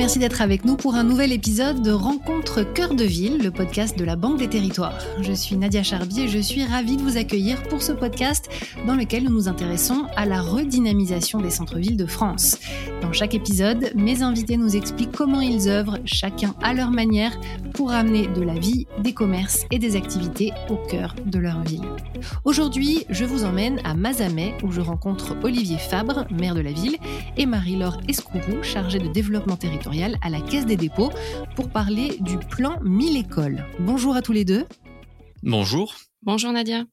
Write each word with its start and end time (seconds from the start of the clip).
merci 0.00 0.18
d'être 0.18 0.40
avec 0.40 0.64
nous 0.64 0.76
pour 0.76 0.94
un 0.94 1.04
nouvel 1.04 1.30
épisode 1.30 1.82
de 1.82 1.90
Rencontre 1.90 2.62
Cœur 2.62 2.94
de 2.94 3.04
Ville, 3.04 3.38
le 3.42 3.50
podcast 3.50 3.98
de 3.98 4.04
la 4.04 4.16
Banque 4.16 4.38
des 4.38 4.48
Territoires. 4.48 4.98
Je 5.20 5.32
suis 5.32 5.56
Nadia 5.56 5.82
Charbier 5.82 6.24
et 6.24 6.28
je 6.28 6.38
suis 6.38 6.64
ravie 6.64 6.96
de 6.96 7.02
vous 7.02 7.18
accueillir 7.18 7.62
pour 7.64 7.82
ce 7.82 7.92
podcast 7.92 8.48
dans 8.86 8.94
lequel 8.94 9.24
nous 9.24 9.30
nous 9.30 9.46
intéressons 9.46 10.06
à 10.16 10.24
la 10.26 10.40
redynamisation 10.40 11.40
des 11.40 11.50
centres-villes 11.50 11.96
de 11.98 12.06
France. 12.06 12.58
Dans 13.02 13.12
chaque 13.12 13.34
épisode, 13.34 13.92
mes 13.94 14.22
invités 14.22 14.56
nous 14.56 14.74
expliquent 14.74 15.12
comment 15.12 15.42
ils 15.42 15.68
œuvrent, 15.68 15.98
chacun 16.06 16.54
à 16.62 16.72
leur 16.72 16.90
manière, 16.90 17.38
pour 17.80 17.92
amener 17.92 18.26
de 18.26 18.42
la 18.42 18.58
vie, 18.58 18.86
des 18.98 19.14
commerces 19.14 19.64
et 19.70 19.78
des 19.78 19.96
activités 19.96 20.52
au 20.68 20.76
cœur 20.76 21.14
de 21.24 21.38
leur 21.38 21.62
ville. 21.62 21.88
Aujourd'hui, 22.44 23.06
je 23.08 23.24
vous 23.24 23.44
emmène 23.44 23.80
à 23.84 23.94
Mazamet 23.94 24.54
où 24.62 24.70
je 24.70 24.82
rencontre 24.82 25.34
Olivier 25.42 25.78
Fabre, 25.78 26.26
maire 26.30 26.54
de 26.54 26.60
la 26.60 26.72
ville, 26.72 26.98
et 27.38 27.46
Marie-Laure 27.46 27.98
Escourou, 28.06 28.62
chargée 28.62 28.98
de 28.98 29.08
développement 29.08 29.56
territorial 29.56 30.18
à 30.20 30.28
la 30.28 30.42
Caisse 30.42 30.66
des 30.66 30.76
dépôts, 30.76 31.10
pour 31.56 31.70
parler 31.70 32.18
du 32.20 32.36
plan 32.36 32.78
1000 32.82 33.16
écoles. 33.16 33.64
Bonjour 33.78 34.14
à 34.14 34.20
tous 34.20 34.32
les 34.34 34.44
deux. 34.44 34.66
Bonjour. 35.42 35.94
Bonjour 36.20 36.52
Nadia. 36.52 36.84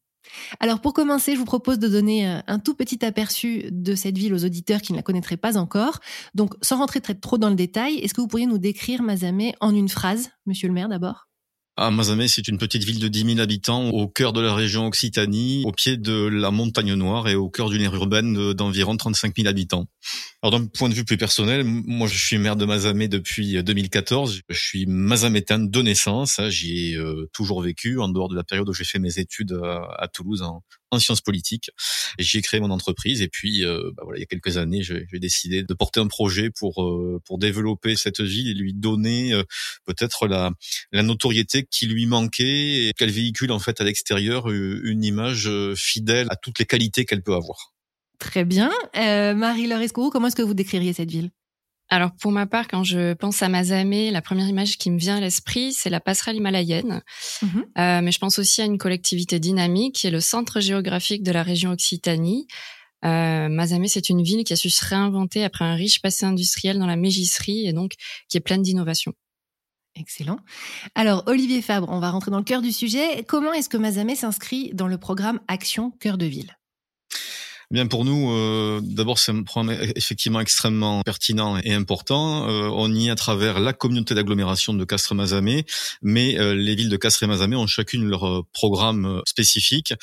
Alors 0.60 0.82
pour 0.82 0.94
commencer, 0.94 1.34
je 1.34 1.40
vous 1.40 1.46
propose 1.46 1.80
de 1.80 1.88
donner 1.88 2.28
euh, 2.28 2.40
un 2.48 2.60
tout 2.60 2.76
petit 2.76 3.04
aperçu 3.06 3.66
de 3.72 3.96
cette 3.96 4.18
ville 4.18 4.34
aux 4.34 4.46
auditeurs 4.46 4.82
qui 4.82 4.94
ne 4.94 4.98
la 4.98 5.04
connaîtraient 5.04 5.38
pas 5.38 5.58
encore. 5.58 6.00
Donc 6.36 6.54
sans 6.62 6.78
rentrer 6.78 7.02
trop 7.02 7.38
dans 7.38 7.50
le 7.50 7.56
détail, 7.56 7.98
est-ce 7.98 8.14
que 8.14 8.22
vous 8.22 8.28
pourriez 8.28 8.48
nous 8.48 8.58
décrire 8.58 9.02
Mazamet 9.02 9.54
en 9.62 9.74
une 9.74 9.90
phrase, 9.90 10.30
monsieur 10.46 10.68
le 10.68 10.74
maire 10.74 10.90
d'abord? 10.90 11.27
Ah, 11.80 11.92
Mazamet, 11.92 12.28
c'est 12.28 12.48
une 12.48 12.58
petite 12.58 12.84
ville 12.84 13.00
de 13.00 13.08
10 13.08 13.36
000 13.36 13.40
habitants 13.40 13.90
au 13.90 14.08
cœur 14.08 14.34
de 14.34 14.42
la 14.42 14.56
région 14.56 14.88
Occitanie, 14.88 15.62
au 15.64 15.72
pied 15.72 15.96
de 15.96 16.26
la 16.26 16.50
montagne 16.50 16.96
noire 16.96 17.28
et 17.28 17.36
au 17.36 17.50
cœur 17.50 17.70
d'une 17.70 17.84
aire 17.84 17.94
urbaine 17.94 18.54
d'environ 18.54 18.98
35 18.98 19.36
000 19.36 19.48
habitants. 19.48 19.86
Alors 20.42 20.60
d'un 20.60 20.66
point 20.66 20.90
de 20.90 20.96
vue 20.96 21.06
plus 21.06 21.18
personnel, 21.18 21.64
moi 21.64 22.08
je 22.08 22.18
suis 22.18 22.40
maire 22.40 22.56
de 22.56 22.66
Mazamet 22.66 23.08
depuis 23.08 23.62
2014. 23.62 24.42
Je 24.50 24.58
suis 24.58 24.88
mazamétain 24.88 25.60
de 25.60 25.82
naissance. 25.84 26.40
Hein. 26.40 26.50
J'y 26.50 26.94
ai 26.94 26.96
euh, 26.96 27.30
toujours 27.32 27.62
vécu 27.62 28.00
en 28.00 28.10
dehors 28.10 28.30
de 28.30 28.36
la 28.36 28.44
période 28.44 28.68
où 28.68 28.74
j'ai 28.74 28.84
fait 28.84 29.00
mes 29.00 29.20
études 29.20 29.54
à, 29.64 30.08
Toulouse 30.08 30.44
en 30.92 31.00
sciences 31.00 31.22
politiques. 31.22 31.72
J'ai 32.20 32.42
créé 32.42 32.60
mon 32.60 32.72
entreprise 32.72 33.22
et 33.22 33.28
puis 33.28 33.66
euh, 33.66 33.92
bah 33.96 34.04
voilà, 34.04 34.20
il 34.20 34.22
y 34.22 34.24
a 34.24 34.28
quelques 34.28 34.58
années, 34.58 34.82
j'ai 34.84 35.06
décidé 35.14 35.64
de 35.64 35.74
porter 35.74 36.00
un 36.00 36.08
projet 36.08 36.50
pour 36.50 36.84
euh, 36.84 37.22
pour 37.26 37.38
développer 37.38 37.96
cette 37.96 38.22
ville 38.22 38.50
et 38.50 38.54
lui 38.54 38.74
donner 38.74 39.34
euh, 39.34 39.44
peut-être 39.86 40.28
la 40.28 40.52
la 40.92 41.04
notoriété 41.04 41.68
qui 41.70 41.88
lui 41.88 42.06
manquait 42.06 42.88
et 42.88 42.94
qu'elle 42.94 43.12
véhicule 43.12 43.52
en 43.52 43.60
fait 43.60 43.82
à 43.82 43.84
l'extérieur 43.84 44.50
une 44.50 45.04
image 45.04 45.50
fidèle 45.76 46.28
à 46.30 46.36
toutes 46.36 46.60
les 46.60 46.66
qualités 46.66 47.06
qu'elle 47.06 47.22
peut 47.22 47.36
avoir. 47.36 47.74
Très 48.20 48.46
bien. 48.46 48.72
Marie-Laure 48.96 49.82
Escourou, 49.82 50.10
comment 50.10 50.28
est-ce 50.28 50.36
que 50.36 50.42
vous 50.42 50.54
décririez 50.54 50.94
cette 50.94 51.12
ville? 51.12 51.32
Alors 51.90 52.12
pour 52.20 52.32
ma 52.32 52.46
part, 52.46 52.68
quand 52.68 52.84
je 52.84 53.14
pense 53.14 53.42
à 53.42 53.50
Mazamé, 53.50 54.12
la 54.12 54.22
première 54.22 54.48
image 54.48 54.78
qui 54.78 54.92
me 54.92 54.98
vient 54.98 55.18
à 55.18 55.22
l'esprit, 55.22 55.72
c'est 55.72 55.90
la 55.90 56.00
passerelle 56.00 56.36
himalayenne. 56.36 57.02
Mhm. 57.42 57.66
Euh, 57.78 58.02
mais 58.02 58.12
je 58.12 58.20
pense 58.20 58.40
aussi 58.40 58.62
à 58.62 58.66
une 58.66 58.78
collectivité 58.78 59.40
dynamique 59.40 59.96
qui 59.96 60.08
est 60.08 60.12
le 60.12 60.20
centre 60.20 60.60
géographique 60.60 61.24
de 61.24 61.32
la 61.32 61.44
région 61.44 61.72
Occitanie. 61.72 62.48
Euh, 63.06 63.48
Mazamé, 63.48 63.88
c'est 63.88 64.10
une 64.10 64.22
ville 64.22 64.44
qui 64.44 64.54
a 64.54 64.56
su 64.56 64.70
se 64.70 64.86
réinventer 64.86 65.44
après 65.44 65.64
un 65.64 65.76
riche 65.76 66.02
passé 66.02 66.26
industriel 66.26 66.78
dans 66.80 66.88
la 66.88 66.98
mégisserie 66.98 67.68
et 67.68 67.74
donc 67.74 67.94
qui 68.28 68.38
est 68.38 68.42
pleine 68.42 68.64
d'innovations. 68.64 69.14
Excellent. 69.96 70.38
Alors, 70.94 71.24
Olivier 71.26 71.62
Fabre, 71.62 71.88
on 71.90 72.00
va 72.00 72.12
rentrer 72.12 72.32
dans 72.32 72.38
le 72.38 72.44
cœur 72.44 72.62
du 72.62 72.72
sujet. 72.72 73.24
Comment 73.28 73.54
est-ce 73.54 73.70
que 73.70 73.78
Mazamé 73.78 74.16
s'inscrit 74.16 74.72
dans 74.74 74.88
le 74.88 74.98
programme 74.98 75.40
Action 75.48 75.92
Cœur 76.00 76.18
de 76.18 76.26
Ville? 76.26 76.56
Bien 77.70 77.86
pour 77.86 78.06
nous, 78.06 78.32
euh, 78.32 78.80
d'abord 78.82 79.20
c'est 79.20 79.34
un 79.34 79.44
programme 79.44 79.78
effectivement 79.98 80.40
extrêmement 80.40 81.02
pertinent 81.02 81.58
et 81.58 81.74
important. 81.74 82.48
Euh, 82.48 82.70
on 82.72 82.96
y 82.96 83.08
est 83.08 83.10
à 83.10 83.16
travers 83.16 83.60
la 83.60 83.74
communauté 83.74 84.16
d'agglomération 84.16 84.74
de 84.74 84.86
Castres-Mazamet, 84.86 85.66
mais 86.02 86.40
euh, 86.40 86.56
les 86.56 86.76
villes 86.76 86.88
de 86.88 86.96
Castres 86.96 87.24
et 87.24 87.28
Mazamet 87.28 87.58
ont 87.58 87.68
chacune 87.68 88.08
leur 88.08 88.46
programme 88.54 89.22
spécifique. 89.28 89.94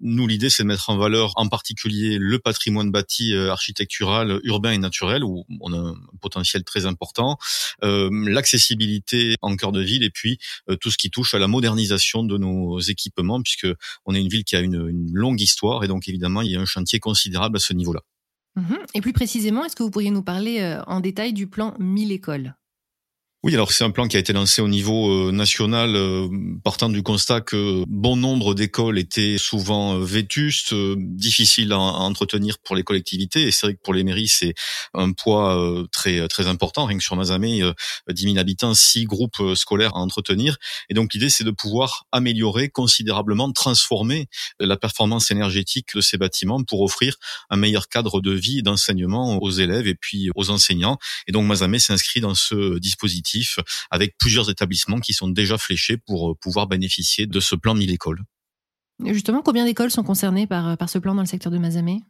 Nous, 0.00 0.26
l'idée 0.26 0.48
c'est 0.48 0.62
de 0.62 0.68
mettre 0.68 0.88
en 0.88 0.96
valeur 0.96 1.32
en 1.36 1.46
particulier 1.48 2.16
le 2.18 2.38
patrimoine 2.38 2.90
bâti 2.90 3.34
architectural, 3.36 4.40
urbain 4.44 4.70
et 4.70 4.78
naturel, 4.78 5.22
où 5.22 5.44
on 5.60 5.74
a 5.74 5.76
un 5.76 5.96
potentiel 6.22 6.64
très 6.64 6.86
important, 6.86 7.36
l'accessibilité 7.82 9.34
en 9.42 9.56
cœur 9.56 9.72
de 9.72 9.82
ville 9.82 10.04
et 10.04 10.10
puis 10.10 10.38
tout 10.80 10.90
ce 10.90 10.96
qui 10.96 11.10
touche 11.10 11.34
à 11.34 11.38
la 11.38 11.48
modernisation 11.48 12.24
de 12.24 12.38
nos 12.38 12.80
équipements, 12.80 13.42
puisque 13.42 13.68
on 14.06 14.14
est 14.14 14.20
une 14.20 14.28
ville 14.28 14.44
qui 14.44 14.56
a 14.56 14.60
une, 14.60 14.88
une 14.88 15.10
longue 15.12 15.40
histoire 15.42 15.84
et 15.84 15.88
donc 15.88 16.08
évidemment 16.08 16.40
il 16.40 16.52
y 16.52 16.56
a 16.56 16.60
un 16.60 16.64
chantier 16.64 16.98
considérable 17.10 17.56
à 17.56 17.60
ce 17.60 17.72
niveau-là. 17.72 18.02
Mhm. 18.56 18.78
Et 18.94 19.00
plus 19.00 19.12
précisément, 19.12 19.64
est-ce 19.64 19.76
que 19.76 19.82
vous 19.82 19.90
pourriez 19.90 20.10
nous 20.10 20.22
parler 20.22 20.60
euh, 20.60 20.82
en 20.86 21.00
détail 21.00 21.32
du 21.32 21.46
plan 21.46 21.74
1000 21.78 22.12
écoles? 22.12 22.54
Oui, 23.42 23.54
alors 23.54 23.72
c'est 23.72 23.84
un 23.84 23.90
plan 23.90 24.06
qui 24.06 24.18
a 24.18 24.20
été 24.20 24.34
lancé 24.34 24.60
au 24.60 24.68
niveau 24.68 25.28
euh, 25.28 25.32
national, 25.32 25.96
euh, 25.96 26.28
partant 26.62 26.90
du 26.90 27.02
constat 27.02 27.40
que 27.40 27.84
bon 27.88 28.14
nombre 28.14 28.52
d'écoles 28.54 28.98
étaient 28.98 29.38
souvent 29.38 29.94
euh, 29.96 30.04
vétustes, 30.04 30.74
difficiles 30.74 31.72
à, 31.72 31.78
entretenir 31.78 32.58
pour 32.58 32.76
les 32.76 32.82
collectivités. 32.82 33.44
Et 33.44 33.50
c'est 33.50 33.64
vrai 33.64 33.74
que 33.76 33.80
pour 33.82 33.94
les 33.94 34.04
mairies, 34.04 34.28
c'est 34.28 34.52
un 34.92 35.12
poids 35.12 35.58
très 35.90 36.28
très 36.28 36.48
important. 36.48 36.84
Rien 36.84 36.98
que 36.98 37.04
sur 37.04 37.16
Mazamet, 37.16 37.60
10 38.10 38.22
000 38.22 38.38
habitants, 38.38 38.74
6 38.74 39.04
groupes 39.04 39.54
scolaires 39.54 39.94
à 39.94 40.00
entretenir. 40.00 40.58
Et 40.90 40.94
donc 40.94 41.14
l'idée, 41.14 41.30
c'est 41.30 41.44
de 41.44 41.50
pouvoir 41.50 42.06
améliorer 42.12 42.68
considérablement, 42.68 43.50
transformer 43.52 44.28
la 44.58 44.76
performance 44.76 45.30
énergétique 45.30 45.94
de 45.94 46.00
ces 46.00 46.18
bâtiments 46.18 46.62
pour 46.62 46.82
offrir 46.82 47.16
un 47.48 47.56
meilleur 47.56 47.88
cadre 47.88 48.20
de 48.20 48.32
vie 48.32 48.58
et 48.58 48.62
d'enseignement 48.62 49.38
aux 49.40 49.50
élèves 49.50 49.86
et 49.86 49.94
puis 49.94 50.30
aux 50.34 50.50
enseignants. 50.50 50.98
Et 51.26 51.32
donc 51.32 51.46
Mazamet 51.46 51.78
s'inscrit 51.78 52.20
dans 52.20 52.34
ce 52.34 52.78
dispositif 52.78 53.29
avec 53.90 54.16
plusieurs 54.18 54.50
établissements 54.50 55.00
qui 55.00 55.12
sont 55.12 55.28
déjà 55.28 55.58
fléchés 55.58 55.96
pour 55.96 56.30
euh, 56.30 56.34
pouvoir 56.40 56.66
bénéficier 56.66 57.26
de 57.26 57.40
ce 57.40 57.54
plan 57.54 57.74
1000 57.74 57.90
écoles. 57.90 58.22
Justement, 59.04 59.42
combien 59.42 59.64
d'écoles 59.64 59.90
sont 59.90 60.02
concernées 60.02 60.46
par, 60.46 60.76
par 60.76 60.90
ce 60.90 60.98
plan 60.98 61.14
dans 61.14 61.22
le 61.22 61.26
secteur 61.26 61.50
de 61.50 61.58
Mazamet 61.58 62.00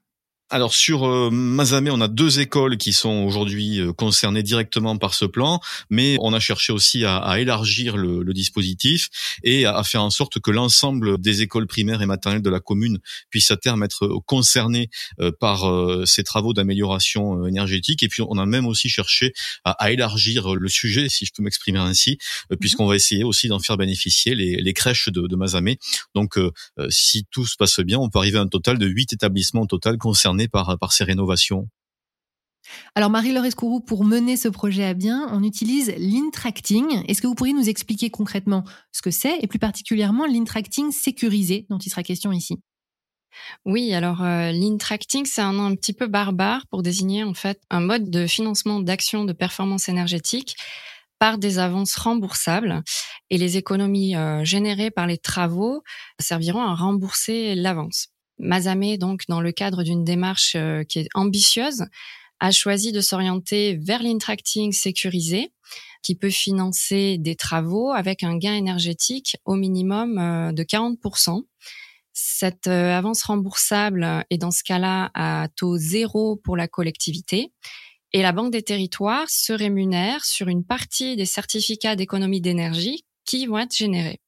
alors 0.50 0.74
sur 0.74 1.06
euh, 1.06 1.30
Mazamet, 1.30 1.90
on 1.90 2.00
a 2.00 2.08
deux 2.08 2.40
écoles 2.40 2.76
qui 2.76 2.92
sont 2.92 3.22
aujourd'hui 3.22 3.78
euh, 3.78 3.92
concernées 3.92 4.42
directement 4.42 4.96
par 4.96 5.14
ce 5.14 5.24
plan, 5.24 5.60
mais 5.90 6.16
on 6.20 6.32
a 6.32 6.40
cherché 6.40 6.72
aussi 6.72 7.04
à, 7.04 7.18
à 7.18 7.38
élargir 7.38 7.96
le, 7.96 8.22
le, 8.22 8.32
dispositif 8.32 9.08
et 9.44 9.64
à, 9.64 9.82
faire 9.84 10.02
en 10.02 10.10
sorte 10.10 10.40
que 10.40 10.50
l'ensemble 10.50 11.20
des 11.20 11.42
écoles 11.42 11.66
primaires 11.66 12.02
et 12.02 12.06
maternelles 12.06 12.42
de 12.42 12.50
la 12.50 12.58
commune 12.58 12.98
puissent 13.30 13.50
à 13.50 13.56
terme 13.56 13.82
être 13.84 14.08
concernées 14.26 14.90
euh, 15.20 15.30
par 15.38 15.60
ces 16.06 16.24
travaux 16.24 16.52
d'amélioration 16.52 17.46
énergétique. 17.46 18.02
Et 18.02 18.08
puis 18.08 18.22
on 18.22 18.38
a 18.38 18.46
même 18.46 18.66
aussi 18.66 18.88
cherché 18.88 19.32
à, 19.64 19.72
à 19.72 19.92
élargir 19.92 20.54
le 20.54 20.68
sujet, 20.68 21.08
si 21.08 21.26
je 21.26 21.32
peux 21.32 21.42
m'exprimer 21.42 21.78
ainsi, 21.78 22.18
mhm. 22.50 22.56
puisqu'on 22.58 22.86
va 22.86 22.96
essayer 22.96 23.24
aussi 23.24 23.48
d'en 23.48 23.60
faire 23.60 23.76
bénéficier 23.76 24.34
les, 24.34 24.56
les 24.56 24.72
crèches 24.72 25.08
de, 25.08 25.26
de 25.26 25.36
Mazamet. 25.36 25.78
Donc 26.14 26.38
si 26.88 27.24
tout 27.30 27.46
se 27.46 27.56
passe 27.56 27.80
bien, 27.80 27.98
on 27.98 28.08
peut 28.08 28.18
arriver 28.18 28.38
à 28.38 28.42
un 28.42 28.48
total 28.48 28.78
de 28.78 28.86
huit 28.86 29.12
établissements 29.12 29.62
au 29.62 29.66
total 29.66 29.96
concernés 29.98 30.39
par, 30.48 30.78
par 30.78 30.92
ces 30.92 31.04
rénovations? 31.04 31.68
Alors 32.94 33.10
Marie-Laure 33.10 33.44
Escourou, 33.44 33.80
pour 33.80 34.04
mener 34.04 34.36
ce 34.36 34.48
projet 34.48 34.84
à 34.84 34.94
bien, 34.94 35.28
on 35.32 35.42
utilise 35.42 35.92
l'intracting. 35.96 37.02
Est-ce 37.08 37.22
que 37.22 37.26
vous 37.26 37.34
pourriez 37.34 37.52
nous 37.52 37.68
expliquer 37.68 38.10
concrètement 38.10 38.64
ce 38.92 39.02
que 39.02 39.10
c'est 39.10 39.38
et 39.40 39.46
plus 39.46 39.58
particulièrement 39.58 40.26
l'intracting 40.26 40.92
sécurisé 40.92 41.66
dont 41.70 41.78
il 41.78 41.90
sera 41.90 42.02
question 42.02 42.32
ici? 42.32 42.56
Oui, 43.64 43.94
alors 43.94 44.22
euh, 44.22 44.50
l'intracting, 44.52 45.24
c'est 45.24 45.40
un 45.40 45.52
nom 45.52 45.64
un 45.64 45.74
petit 45.76 45.92
peu 45.92 46.06
barbare 46.06 46.66
pour 46.68 46.82
désigner 46.82 47.22
en 47.22 47.34
fait 47.34 47.60
un 47.70 47.80
mode 47.80 48.10
de 48.10 48.26
financement 48.26 48.80
d'actions 48.80 49.24
de 49.24 49.32
performance 49.32 49.88
énergétique 49.88 50.56
par 51.18 51.38
des 51.38 51.58
avances 51.58 51.94
remboursables 51.96 52.82
et 53.28 53.38
les 53.38 53.56
économies 53.56 54.16
euh, 54.16 54.44
générées 54.44 54.90
par 54.90 55.06
les 55.06 55.18
travaux 55.18 55.82
serviront 56.18 56.62
à 56.62 56.74
rembourser 56.74 57.54
l'avance. 57.54 58.08
Mazamé, 58.40 58.98
donc, 58.98 59.22
dans 59.28 59.40
le 59.40 59.52
cadre 59.52 59.82
d'une 59.82 60.04
démarche 60.04 60.54
euh, 60.56 60.82
qui 60.84 61.00
est 61.00 61.08
ambitieuse, 61.14 61.84
a 62.40 62.50
choisi 62.50 62.92
de 62.92 63.00
s'orienter 63.00 63.76
vers 63.76 64.02
l'intracting 64.02 64.72
sécurisé, 64.72 65.52
qui 66.02 66.14
peut 66.14 66.30
financer 66.30 67.18
des 67.18 67.36
travaux 67.36 67.90
avec 67.90 68.22
un 68.22 68.36
gain 68.36 68.54
énergétique 68.54 69.36
au 69.44 69.54
minimum 69.54 70.18
euh, 70.18 70.52
de 70.52 70.62
40%. 70.62 71.42
Cette 72.12 72.66
euh, 72.66 72.96
avance 72.96 73.22
remboursable 73.22 74.24
est 74.30 74.38
dans 74.38 74.50
ce 74.50 74.64
cas-là 74.64 75.10
à 75.14 75.48
taux 75.54 75.76
zéro 75.76 76.36
pour 76.36 76.56
la 76.56 76.68
collectivité 76.68 77.52
et 78.12 78.22
la 78.22 78.32
Banque 78.32 78.52
des 78.52 78.62
territoires 78.62 79.28
se 79.30 79.52
rémunère 79.52 80.24
sur 80.24 80.48
une 80.48 80.64
partie 80.64 81.16
des 81.16 81.26
certificats 81.26 81.96
d'économie 81.96 82.40
d'énergie 82.40 83.04
qui 83.24 83.46
vont 83.46 83.58
être 83.58 83.76
générés. 83.76 84.20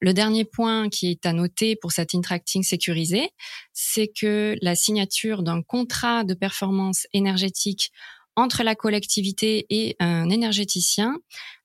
Le 0.00 0.14
dernier 0.14 0.44
point 0.44 0.88
qui 0.88 1.10
est 1.10 1.26
à 1.26 1.32
noter 1.32 1.76
pour 1.76 1.92
cet 1.92 2.14
interacting 2.14 2.62
sécurisé, 2.62 3.30
c'est 3.72 4.08
que 4.08 4.56
la 4.62 4.74
signature 4.74 5.42
d'un 5.42 5.62
contrat 5.62 6.24
de 6.24 6.34
performance 6.34 7.06
énergétique 7.12 7.90
entre 8.36 8.62
la 8.62 8.76
collectivité 8.76 9.66
et 9.70 9.96
un 9.98 10.30
énergéticien 10.30 11.18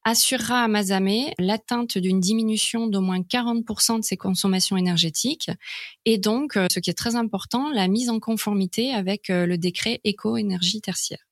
assurera 0.03 0.63
à 0.63 0.67
Mazamé 0.67 1.33
l'atteinte 1.37 1.99
d'une 1.99 2.19
diminution 2.19 2.87
d'au 2.87 3.01
moins 3.01 3.19
40% 3.19 3.99
de 3.99 4.03
ses 4.03 4.17
consommations 4.17 4.75
énergétiques 4.75 5.51
et 6.05 6.17
donc, 6.17 6.53
ce 6.53 6.79
qui 6.79 6.89
est 6.89 6.97
très 6.97 7.15
important, 7.15 7.69
la 7.69 7.87
mise 7.87 8.09
en 8.09 8.19
conformité 8.19 8.91
avec 8.91 9.27
le 9.27 9.55
décret 9.57 10.01
éco-énergie 10.03 10.81
tertiaire. 10.81 11.23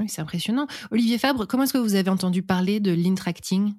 Oui, 0.00 0.08
c'est 0.08 0.20
impressionnant. 0.20 0.66
Olivier 0.90 1.18
Fabre, 1.18 1.46
comment 1.46 1.62
est-ce 1.62 1.72
que 1.72 1.78
vous 1.78 1.94
avez 1.94 2.10
entendu 2.10 2.42
parler 2.42 2.80
de 2.80 2.92
l'intracting 2.92 3.74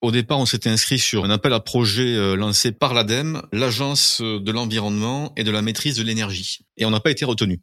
au 0.00 0.12
départ, 0.12 0.38
on 0.38 0.46
s'était 0.46 0.70
inscrit 0.70 0.98
sur 0.98 1.24
un 1.24 1.30
appel 1.30 1.52
à 1.52 1.60
projet 1.60 2.14
euh, 2.14 2.36
lancé 2.36 2.72
par 2.72 2.94
l'ADEME, 2.94 3.42
l'Agence 3.52 4.20
de 4.20 4.52
l'environnement 4.52 5.32
et 5.36 5.44
de 5.44 5.50
la 5.50 5.62
maîtrise 5.62 5.96
de 5.96 6.02
l'énergie. 6.02 6.60
Et 6.76 6.84
on 6.84 6.90
n'a 6.90 7.00
pas 7.00 7.10
été 7.10 7.24
retenu. 7.24 7.60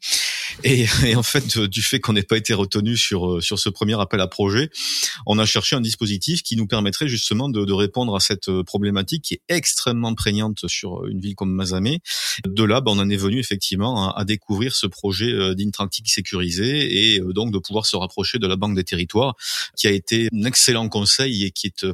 Et, 0.63 1.15
en 1.15 1.23
fait, 1.23 1.57
du 1.59 1.81
fait 1.81 1.99
qu'on 1.99 2.13
n'ait 2.13 2.23
pas 2.23 2.37
été 2.37 2.53
retenu 2.53 2.97
sur 2.97 3.33
euh, 3.33 3.41
sur 3.41 3.59
ce 3.59 3.69
premier 3.69 3.99
appel 3.99 4.19
à 4.21 4.27
projet, 4.27 4.69
on 5.25 5.37
a 5.39 5.45
cherché 5.45 5.75
un 5.75 5.81
dispositif 5.81 6.43
qui 6.43 6.55
nous 6.55 6.67
permettrait 6.67 7.07
justement 7.07 7.49
de, 7.49 7.65
de 7.65 7.73
répondre 7.73 8.15
à 8.15 8.19
cette 8.19 8.49
euh, 8.49 8.63
problématique 8.63 9.23
qui 9.23 9.35
est 9.35 9.41
extrêmement 9.49 10.13
prégnante 10.15 10.67
sur 10.67 11.05
une 11.05 11.19
ville 11.19 11.35
comme 11.35 11.53
Mazamé. 11.53 11.99
De 12.45 12.63
là, 12.63 12.81
ben, 12.81 12.91
on 12.91 12.99
en 12.99 13.09
est 13.09 13.17
venu 13.17 13.39
effectivement 13.39 14.13
à, 14.13 14.25
découvrir 14.25 14.75
ce 14.75 14.87
projet 14.87 15.55
d'intractique 15.55 16.09
sécurisé 16.09 17.13
et 17.13 17.19
donc 17.19 17.51
de 17.51 17.59
pouvoir 17.59 17.85
se 17.85 17.95
rapprocher 17.95 18.39
de 18.39 18.47
la 18.47 18.55
Banque 18.55 18.75
des 18.75 18.83
Territoires, 18.83 19.35
qui 19.77 19.87
a 19.87 19.91
été 19.91 20.29
un 20.33 20.43
excellent 20.45 20.89
conseil 20.89 21.43
et 21.43 21.51
qui 21.51 21.67
est 21.67 21.83
euh, 21.83 21.93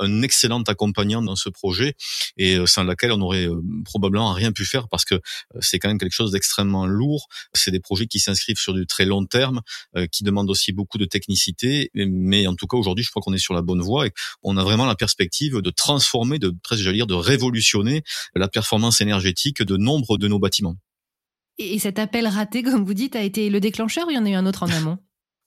un 0.00 0.22
excellent 0.22 0.62
accompagnant 0.62 1.22
dans 1.22 1.36
ce 1.36 1.48
projet 1.48 1.94
et 2.36 2.56
euh, 2.56 2.66
sans 2.66 2.84
laquelle 2.84 3.12
on 3.12 3.20
aurait 3.20 3.46
euh, 3.46 3.62
probablement 3.84 4.32
rien 4.32 4.52
pu 4.52 4.64
faire 4.64 4.88
parce 4.88 5.04
que 5.04 5.20
c'est 5.60 5.78
quand 5.78 5.88
même 5.88 5.98
quelque 5.98 6.14
chose 6.14 6.32
d'extrêmement 6.32 6.86
lourd. 6.86 7.28
C'est 7.54 7.70
des 7.70 7.80
projets 7.80 7.99
qui 8.06 8.20
s'inscrivent 8.20 8.58
sur 8.58 8.74
du 8.74 8.86
très 8.86 9.04
long 9.04 9.24
terme, 9.26 9.60
qui 10.12 10.24
demandent 10.24 10.50
aussi 10.50 10.72
beaucoup 10.72 10.98
de 10.98 11.04
technicité. 11.04 11.90
Mais 11.94 12.46
en 12.46 12.54
tout 12.54 12.66
cas, 12.66 12.76
aujourd'hui, 12.76 13.04
je 13.04 13.10
crois 13.10 13.22
qu'on 13.22 13.32
est 13.32 13.38
sur 13.38 13.54
la 13.54 13.62
bonne 13.62 13.80
voie 13.80 14.06
et 14.06 14.12
on 14.42 14.56
a 14.56 14.64
vraiment 14.64 14.86
la 14.86 14.94
perspective 14.94 15.60
de 15.60 15.70
transformer, 15.70 16.38
de 16.38 16.54
presque, 16.62 16.88
dire, 16.88 17.06
de 17.06 17.14
révolutionner 17.14 18.02
la 18.34 18.48
performance 18.48 19.00
énergétique 19.00 19.62
de 19.62 19.76
nombre 19.76 20.18
de 20.18 20.28
nos 20.28 20.38
bâtiments. 20.38 20.76
Et 21.58 21.78
cet 21.78 21.98
appel 21.98 22.26
raté, 22.26 22.62
comme 22.62 22.84
vous 22.84 22.94
dites, 22.94 23.16
a 23.16 23.22
été 23.22 23.50
le 23.50 23.60
déclencheur 23.60 24.06
ou 24.06 24.10
il 24.10 24.14
y 24.14 24.18
en 24.18 24.24
a 24.24 24.30
eu 24.30 24.34
un 24.34 24.46
autre 24.46 24.62
en 24.62 24.70
amont? 24.70 24.98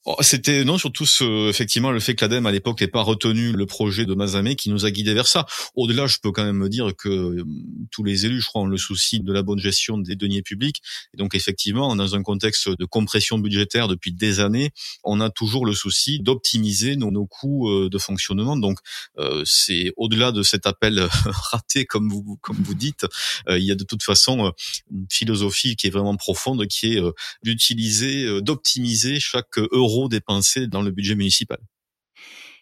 Oh, 0.05 0.17
c'était 0.19 0.65
non 0.65 0.77
surtout 0.77 1.05
ce, 1.05 1.49
effectivement 1.49 1.89
le 1.89 2.01
fait 2.01 2.13
que 2.13 2.25
l'ADEME 2.25 2.45
à 2.45 2.51
l'époque 2.51 2.81
n'ait 2.81 2.87
pas 2.87 3.01
retenu 3.01 3.53
le 3.53 3.65
projet 3.65 4.05
de 4.05 4.13
Mazamé 4.13 4.57
qui 4.57 4.69
nous 4.69 4.85
a 4.85 4.91
guidés 4.91 5.13
vers 5.13 5.27
ça. 5.27 5.45
Au-delà, 5.75 6.07
je 6.07 6.17
peux 6.21 6.33
quand 6.33 6.43
même 6.43 6.57
me 6.57 6.67
dire 6.67 6.91
que 6.97 7.07
euh, 7.07 7.45
tous 7.89 8.03
les 8.03 8.25
élus, 8.25 8.41
je 8.41 8.47
crois, 8.47 8.63
ont 8.63 8.67
le 8.67 8.75
souci 8.75 9.21
de 9.21 9.31
la 9.31 9.43
bonne 9.43 9.59
gestion 9.59 9.97
des 9.97 10.17
deniers 10.17 10.41
publics. 10.41 10.81
Et 11.13 11.17
donc 11.17 11.35
effectivement, 11.35 11.95
dans 11.95 12.15
un 12.15 12.21
contexte 12.21 12.67
de 12.67 12.83
compression 12.83 13.37
budgétaire 13.37 13.87
depuis 13.87 14.11
des 14.11 14.41
années, 14.41 14.71
on 15.05 15.21
a 15.21 15.29
toujours 15.29 15.65
le 15.65 15.73
souci 15.73 16.19
d'optimiser 16.19 16.97
nos, 16.97 17.25
coûts 17.25 17.69
euh, 17.69 17.89
de 17.89 17.97
fonctionnement. 17.97 18.57
Donc 18.57 18.79
euh, 19.19 19.41
c'est 19.45 19.93
au-delà 19.95 20.33
de 20.33 20.43
cet 20.43 20.67
appel 20.67 21.07
raté, 21.25 21.85
comme 21.85 22.09
vous 22.09 22.37
comme 22.41 22.57
vous 22.57 22.75
dites, 22.75 23.05
il 23.49 23.63
y 23.63 23.71
a 23.71 23.75
de 23.75 23.85
toute 23.85 24.03
façon 24.03 24.51
une 24.91 25.05
philosophie 25.09 25.77
qui 25.77 25.87
est 25.87 25.91
vraiment 25.91 26.17
profonde, 26.17 26.67
qui 26.67 26.97
est 26.97 27.01
d'utiliser, 27.43 28.41
d'optimiser 28.41 29.21
chaque 29.21 29.57
euro 29.71 29.92
dépensés 30.09 30.67
dans 30.67 30.81
le 30.81 30.91
budget 30.91 31.15
municipal. 31.15 31.59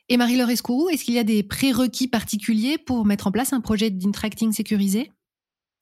Et 0.09 0.17
Marie-Laure 0.17 0.49
Escourou, 0.49 0.89
est-ce 0.89 1.05
qu'il 1.05 1.13
y 1.13 1.19
a 1.19 1.23
des 1.23 1.41
prérequis 1.41 2.07
particuliers 2.07 2.77
pour 2.77 3.05
mettre 3.05 3.27
en 3.27 3.31
place 3.31 3.53
un 3.53 3.61
projet 3.61 3.89
d'intracting 3.89 4.51
sécurisé? 4.51 5.09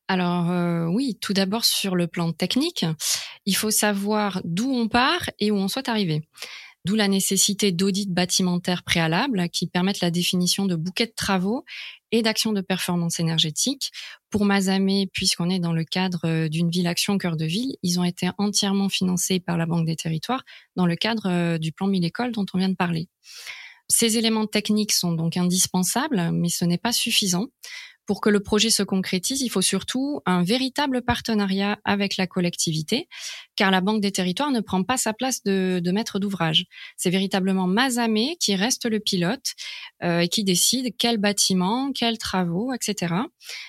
Alors 0.07 0.49
euh, 0.49 0.85
oui, 0.85 1.17
tout 1.21 1.33
d'abord 1.33 1.65
sur 1.65 1.95
le 1.95 2.07
plan 2.07 2.31
technique, 2.31 2.85
il 3.45 3.55
faut 3.55 3.71
savoir 3.71 4.41
d'où 4.43 4.69
on 4.71 4.87
part 4.87 5.29
et 5.39 5.51
où 5.51 5.55
on 5.55 5.67
souhaite 5.67 5.89
arriver. 5.89 6.21
D'où 6.85 6.95
la 6.95 7.07
nécessité 7.07 7.71
d'audits 7.71 8.07
bâtimentaires 8.09 8.83
préalables 8.83 9.49
qui 9.49 9.67
permettent 9.67 10.01
la 10.01 10.11
définition 10.11 10.65
de 10.65 10.75
bouquets 10.75 11.07
de 11.07 11.13
travaux 11.15 11.65
et 12.11 12.21
d'actions 12.21 12.53
de 12.53 12.61
performance 12.61 13.19
énergétique. 13.19 13.91
Pour 14.29 14.45
Mazamé, 14.45 15.09
puisqu'on 15.13 15.49
est 15.49 15.59
dans 15.59 15.73
le 15.73 15.83
cadre 15.83 16.21
euh, 16.25 16.49
d'une 16.49 16.69
ville 16.69 16.87
action 16.87 17.17
cœur 17.17 17.37
de 17.37 17.45
ville, 17.45 17.75
ils 17.83 17.99
ont 17.99 18.03
été 18.03 18.29
entièrement 18.37 18.89
financés 18.89 19.39
par 19.39 19.57
la 19.57 19.65
Banque 19.65 19.85
des 19.85 19.95
Territoires 19.95 20.43
dans 20.75 20.85
le 20.85 20.95
cadre 20.95 21.29
euh, 21.29 21.57
du 21.57 21.71
plan 21.71 21.87
1000 21.87 22.05
écoles 22.05 22.31
dont 22.31 22.45
on 22.53 22.57
vient 22.57 22.69
de 22.69 22.75
parler. 22.75 23.07
Ces 23.87 24.17
éléments 24.17 24.45
techniques 24.45 24.91
sont 24.91 25.13
donc 25.13 25.35
indispensables, 25.35 26.31
mais 26.31 26.49
ce 26.49 26.63
n'est 26.63 26.77
pas 26.77 26.91
suffisant. 26.91 27.47
Pour 28.09 28.21
que 28.21 28.31
le 28.31 28.39
projet 28.39 28.71
se 28.71 28.81
concrétise, 28.81 29.41
il 29.41 29.49
faut 29.49 29.61
surtout 29.61 30.21
un 30.25 30.41
véritable 30.41 31.03
partenariat 31.03 31.77
avec 31.83 32.17
la 32.17 32.25
collectivité, 32.25 33.07
car 33.55 33.69
la 33.69 33.81
Banque 33.81 34.01
des 34.01 34.11
Territoires 34.11 34.49
ne 34.49 34.61
prend 34.61 34.81
pas 34.81 34.97
sa 34.97 35.13
place 35.13 35.43
de, 35.43 35.91
maître 35.91 36.17
d'ouvrage. 36.17 36.65
C'est 36.97 37.11
véritablement 37.11 37.67
Mazamé 37.67 38.35
qui 38.39 38.55
reste 38.55 38.89
le 38.89 38.99
pilote 38.99 39.53
euh, 40.01 40.21
et 40.21 40.27
qui 40.27 40.43
décide 40.43 40.95
quel 40.97 41.19
bâtiment, 41.19 41.91
quels 41.91 42.17
travaux, 42.17 42.73
etc. 42.73 43.13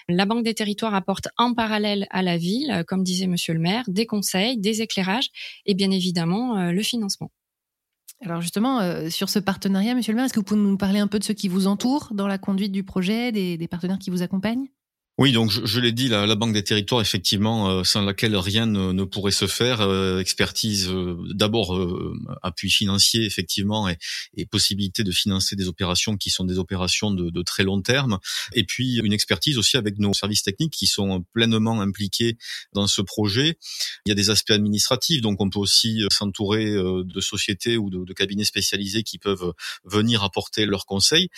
La 0.09 0.25
Banque 0.25 0.45
des 0.45 0.55
Territoires 0.55 0.95
apporte 0.95 1.29
en 1.37 1.53
parallèle 1.53 2.07
à 2.09 2.23
la 2.23 2.39
ville, 2.39 2.83
comme 2.89 3.05
disait 3.05 3.27
Monsieur 3.27 3.53
le 3.53 3.61
maire, 3.61 3.85
des 3.89 4.07
conseils, 4.07 4.57
des 4.57 4.81
éclairages 4.81 5.29
et 5.67 5.75
bien 5.75 5.91
évidemment 5.91 6.57
euh, 6.57 6.73
le 6.73 6.83
financement. 6.83 7.31
Alors 8.23 8.43
justement, 8.43 8.81
euh, 8.81 9.09
sur 9.09 9.31
ce 9.31 9.39
partenariat, 9.39 9.95
Monsieur 9.95 10.13
le 10.13 10.17
maire, 10.17 10.27
est-ce 10.27 10.35
que 10.35 10.41
vous 10.41 10.45
pouvez 10.45 10.61
nous 10.61 10.77
parler 10.77 10.99
un 10.99 11.07
peu 11.07 11.19
de 11.19 11.25
ceux 11.25 11.35
qui 11.35 11.49
vous 11.49 11.67
entourent 11.67 12.09
dans 12.13 12.27
la 12.27 12.39
conduite 12.39 12.73
du 12.73 12.85
projet, 12.85 13.33
des 13.33 13.69
partenaires 13.69 13.99
qui 13.99 14.11
vous 14.11 14.23
accompagnent? 14.23 14.69
Oui, 15.21 15.33
donc 15.33 15.51
je, 15.51 15.81
l'ai 15.81 15.93
dit, 15.93 16.09
la, 16.09 16.35
Banque 16.35 16.55
des 16.55 16.65
Territoires, 16.65 17.03
effectivement, 17.03 17.69
euh, 17.69 17.85
sans 17.85 18.01
laquelle 18.01 18.35
rien 18.39 18.65
ne, 18.65 19.05
pourrait 19.05 19.33
se 19.33 19.47
faire. 19.47 19.83
Euh, 19.83 20.19
expertise, 20.19 20.89
euh, 20.89 21.15
d'abord 21.35 21.79
appui 22.43 22.71
financier, 22.71 23.27
effectivement, 23.27 23.87
et, 23.87 23.99
et, 24.35 24.47
possibilité 24.47 25.05
de 25.05 25.13
financer 25.13 25.57
des 25.57 25.69
opérations 25.69 26.17
qui 26.17 26.31
sont 26.31 26.45
des 26.45 26.59
opérations 26.59 27.11
de, 27.11 27.29
de, 27.29 27.43
très 27.43 27.65
long 27.65 27.83
terme. 27.83 28.19
Et 28.55 28.65
puis 28.65 28.97
une 29.05 29.13
expertise 29.13 29.59
aussi 29.59 29.77
avec 29.77 29.99
nos 29.99 30.15
services 30.15 30.43
techniques 30.43 30.73
qui 30.73 30.87
sont 30.87 31.23
pleinement 31.35 31.83
impliqués 31.83 32.39
dans 32.73 32.87
ce 32.87 33.03
projet. 33.03 33.59
Il 34.07 34.09
y 34.09 34.13
a 34.13 34.15
des 34.15 34.31
aspects 34.31 34.53
administratifs, 34.53 35.21
donc 35.21 35.43
on 35.43 35.51
peut 35.51 35.59
aussi 35.59 36.03
s'entourer 36.11 36.73
de 36.73 37.21
sociétés 37.21 37.77
ou 37.77 37.91
de, 37.91 38.07
de 38.07 38.13
cabinets 38.15 38.45
spécialisés 38.45 39.03
qui 39.03 39.19
peuvent 39.19 39.53
venir 39.85 40.25
apporter 40.25 40.65
leurs 40.65 40.87
conseils. 40.87 41.29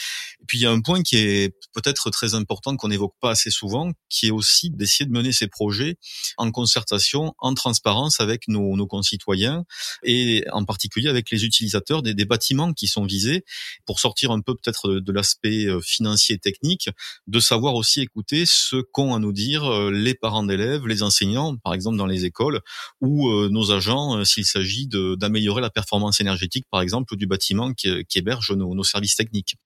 Et 0.40 0.44
puis 0.46 0.58
il 0.58 0.62
y 0.62 0.66
a 0.66 0.70
un 0.70 0.80
point 0.80 1.02
qui 1.02 1.16
est 1.16 1.52
peut-être 1.72 2.10
très 2.10 2.34
important 2.36 2.76
qu'on 2.76 2.88
n'évoque 2.88 3.14
pas 3.20 3.30
assez 3.30 3.50
souvent 3.50 3.71
qui 4.08 4.28
est 4.28 4.30
aussi 4.30 4.70
d'essayer 4.70 5.06
de 5.06 5.12
mener 5.12 5.32
ces 5.32 5.48
projets 5.48 5.96
en 6.36 6.50
concertation, 6.50 7.34
en 7.38 7.54
transparence 7.54 8.20
avec 8.20 8.48
nos, 8.48 8.86
concitoyens 8.86 9.64
et 10.02 10.44
en 10.52 10.64
particulier 10.64 11.08
avec 11.08 11.30
les 11.30 11.44
utilisateurs 11.44 12.02
des, 12.02 12.24
bâtiments 12.24 12.72
qui 12.72 12.86
sont 12.86 13.04
visés 13.04 13.44
pour 13.86 14.00
sortir 14.00 14.30
un 14.30 14.40
peu 14.40 14.54
peut-être 14.54 14.94
de, 14.94 15.12
l'aspect 15.12 15.66
euh, 15.66 15.80
financier 15.80 16.36
et 16.36 16.38
technique, 16.38 16.88
de 17.26 17.40
savoir 17.40 17.74
aussi 17.74 18.00
écouter 18.00 18.44
ce 18.46 18.76
qu'ont 18.76 19.14
à 19.14 19.18
nous 19.18 19.32
dire 19.32 19.64
euh, 19.64 19.90
les 19.90 20.14
parents 20.14 20.44
d'élèves, 20.44 20.86
les 20.86 21.02
enseignants, 21.02 21.56
par 21.56 21.74
exemple 21.74 21.96
dans 21.96 22.06
les 22.06 22.24
écoles, 22.24 22.60
ou 23.00 23.28
euh, 23.28 23.48
nos 23.50 23.72
agents 23.72 24.24
s'il 24.24 24.46
s'agit 24.46 24.88
d'améliorer 24.88 25.60
la 25.60 25.70
performance 25.70 26.20
énergétique, 26.20 26.66
par 26.70 26.80
exemple, 26.80 27.16
du 27.16 27.26
bâtiment 27.26 27.72
qui, 27.72 27.88
héberge 28.14 28.52
nos 28.52 28.84
services 28.84 29.16
techniques. 29.16 29.56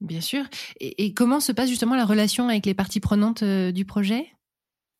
Bien 0.00 0.20
sûr. 0.22 0.44
Et, 0.80 1.12
comment 1.12 1.40
se 1.40 1.52
passe 1.52 1.68
justement 1.68 1.94
la 1.94 2.06
relation 2.06 2.48
avec 2.48 2.64
les 2.64 2.74
parties 2.74 3.00
prenantes 3.00 3.42
euh, 3.42 3.70
du 3.70 3.84
projet? 3.84 4.26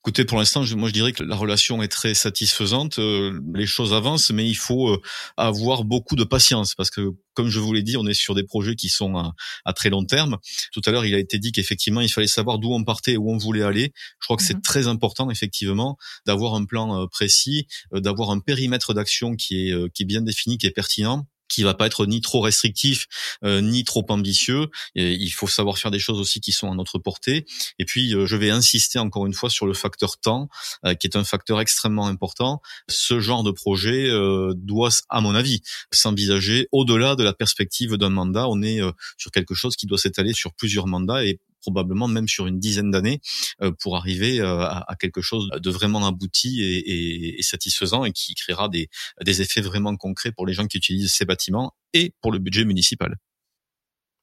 Écoutez, 0.03 0.25
pour 0.25 0.39
l'instant, 0.39 0.65
moi 0.77 0.89
je 0.89 0.95
dirais 0.95 1.13
que 1.13 1.23
la 1.23 1.37
relation 1.37 1.83
est 1.83 1.89
très 1.89 2.15
satisfaisante. 2.15 2.99
Euh, 2.99 3.39
les 3.55 3.67
choses 3.67 3.93
avancent, 3.93 4.31
mais 4.31 4.47
il 4.49 4.57
faut 4.57 4.89
euh, 4.89 5.01
avoir 5.37 5.85
beaucoup 5.85 6.17
de 6.17 6.25
patience 6.25 6.75
parce 6.75 6.89
que, 6.91 7.11
comme 7.35 7.49
je 7.49 7.61
vous 7.61 7.73
l'ai 7.75 7.83
dit, 7.83 7.99
on 7.99 8.07
est 8.07 8.15
sur 8.15 8.35
des 8.35 8.43
projets 8.43 8.77
qui 8.77 8.89
sont 8.89 9.17
à, 9.17 9.73
très 9.75 9.91
long 9.91 10.05
terme. 10.05 10.39
Tout 10.73 10.81
à 10.87 10.91
l'heure, 10.91 11.05
il 11.05 11.15
a 11.15 11.19
été 11.19 11.39
dit 11.39 11.53
qu'effectivement, 11.53 12.01
il 12.01 12.09
fallait 12.11 12.27
savoir 12.27 12.59
d'où 12.59 12.73
on 12.73 12.83
partait 12.83 13.13
et 13.13 13.17
où 13.19 13.31
on 13.31 13.37
voulait 13.37 13.63
aller. 13.63 13.93
Je 14.21 14.27
crois 14.27 14.37
que 14.37 14.43
c'est 14.43 14.55
mhm. 14.55 14.63
très 14.63 14.87
important, 14.87 15.31
effectivement, 15.31 15.97
d'avoir 16.27 16.55
un 16.55 16.65
plan 16.65 17.07
précis, 17.09 17.67
d'avoir 17.93 18.31
un 18.31 18.41
périmètre 18.41 18.95
d'action 18.95 19.35
qui 19.37 19.69
est 19.69 19.93
qui 19.93 20.03
est 20.03 20.07
bien 20.07 20.23
défini, 20.23 20.57
qui 20.57 20.67
est 20.67 20.71
pertinent 20.73 21.27
qui 21.51 21.63
va 21.63 21.75
pas 21.75 21.87
être 21.87 22.07
ni 22.07 22.21
trop 22.23 22.41
restrictif 22.41 23.07
euh, 23.45 23.61
ni 23.61 23.85
trop 23.85 24.07
ambitieux. 24.09 24.69
Il 24.95 25.31
faut 25.31 25.49
savoir 25.49 25.77
faire 25.77 25.91
des 25.91 25.99
choses 25.99 26.21
aussi 26.21 26.41
qui 26.41 26.53
sont 26.53 26.71
à 26.71 26.75
notre 26.75 26.99
portée. 26.99 27.45
Et 27.79 27.85
puis 27.85 28.15
euh, 28.15 28.27
je 28.27 28.37
vais 28.37 28.51
insister 28.51 28.99
encore 28.99 29.27
une 29.27 29.35
fois 29.35 29.51
sur 29.51 29.67
le 29.67 29.75
facteur 29.75 30.19
temps, 30.19 30.49
euh, 30.87 30.95
qui 30.95 31.07
est 31.07 31.17
un 31.17 31.25
facteur 31.25 31.61
extrêmement 31.61 32.07
important. 32.07 32.63
Ce 32.89 33.21
genre 33.21 33.43
de 33.43 33.51
projet 33.51 34.09
doit, 34.55 34.91
à 35.09 35.21
mon 35.21 35.35
avis, 35.35 35.63
s'envisager 35.93 36.69
au-delà 36.73 37.17
de 37.17 37.25
la 37.25 37.33
perspective 37.33 37.97
d'un 37.97 38.11
mandat. 38.11 38.49
On 38.49 38.63
est 38.63 38.81
sur 39.19 39.31
quelque 39.31 39.55
chose 39.55 39.77
qui 39.77 39.87
doit 39.87 39.99
s'étaler 39.99 40.33
sur 40.33 40.53
plusieurs 40.55 40.87
mandats 40.87 41.25
et 41.25 41.41
probablement 41.61 42.09
même 42.09 42.29
sur 42.29 42.47
une 42.47 42.59
dizaine 42.59 42.91
d'années 42.91 43.21
euh, 43.63 43.73
pour 43.81 43.97
arriver 43.97 44.41
euh, 44.41 44.65
à, 44.65 44.97
quelque 44.99 45.21
chose 45.21 45.49
de 45.57 45.71
vraiment 45.71 46.07
abouti 46.07 46.63
et, 46.63 47.43
satisfaisant 47.43 48.05
et 48.05 48.13
qui 48.13 48.35
créera 48.35 48.69
des, 48.69 48.89
des 49.25 49.43
effets 49.43 49.61
vraiment 49.61 49.97
concrets 49.97 50.33
pour 50.33 50.47
les 50.47 50.53
gens 50.53 50.67
qui 50.67 50.79
utilisent 50.79 51.13
ces 51.13 51.25
bâtiments 51.25 51.75
et 51.93 52.15
pour 52.21 52.33
le 52.33 52.39
budget 52.39 52.65
municipal. 52.65 53.17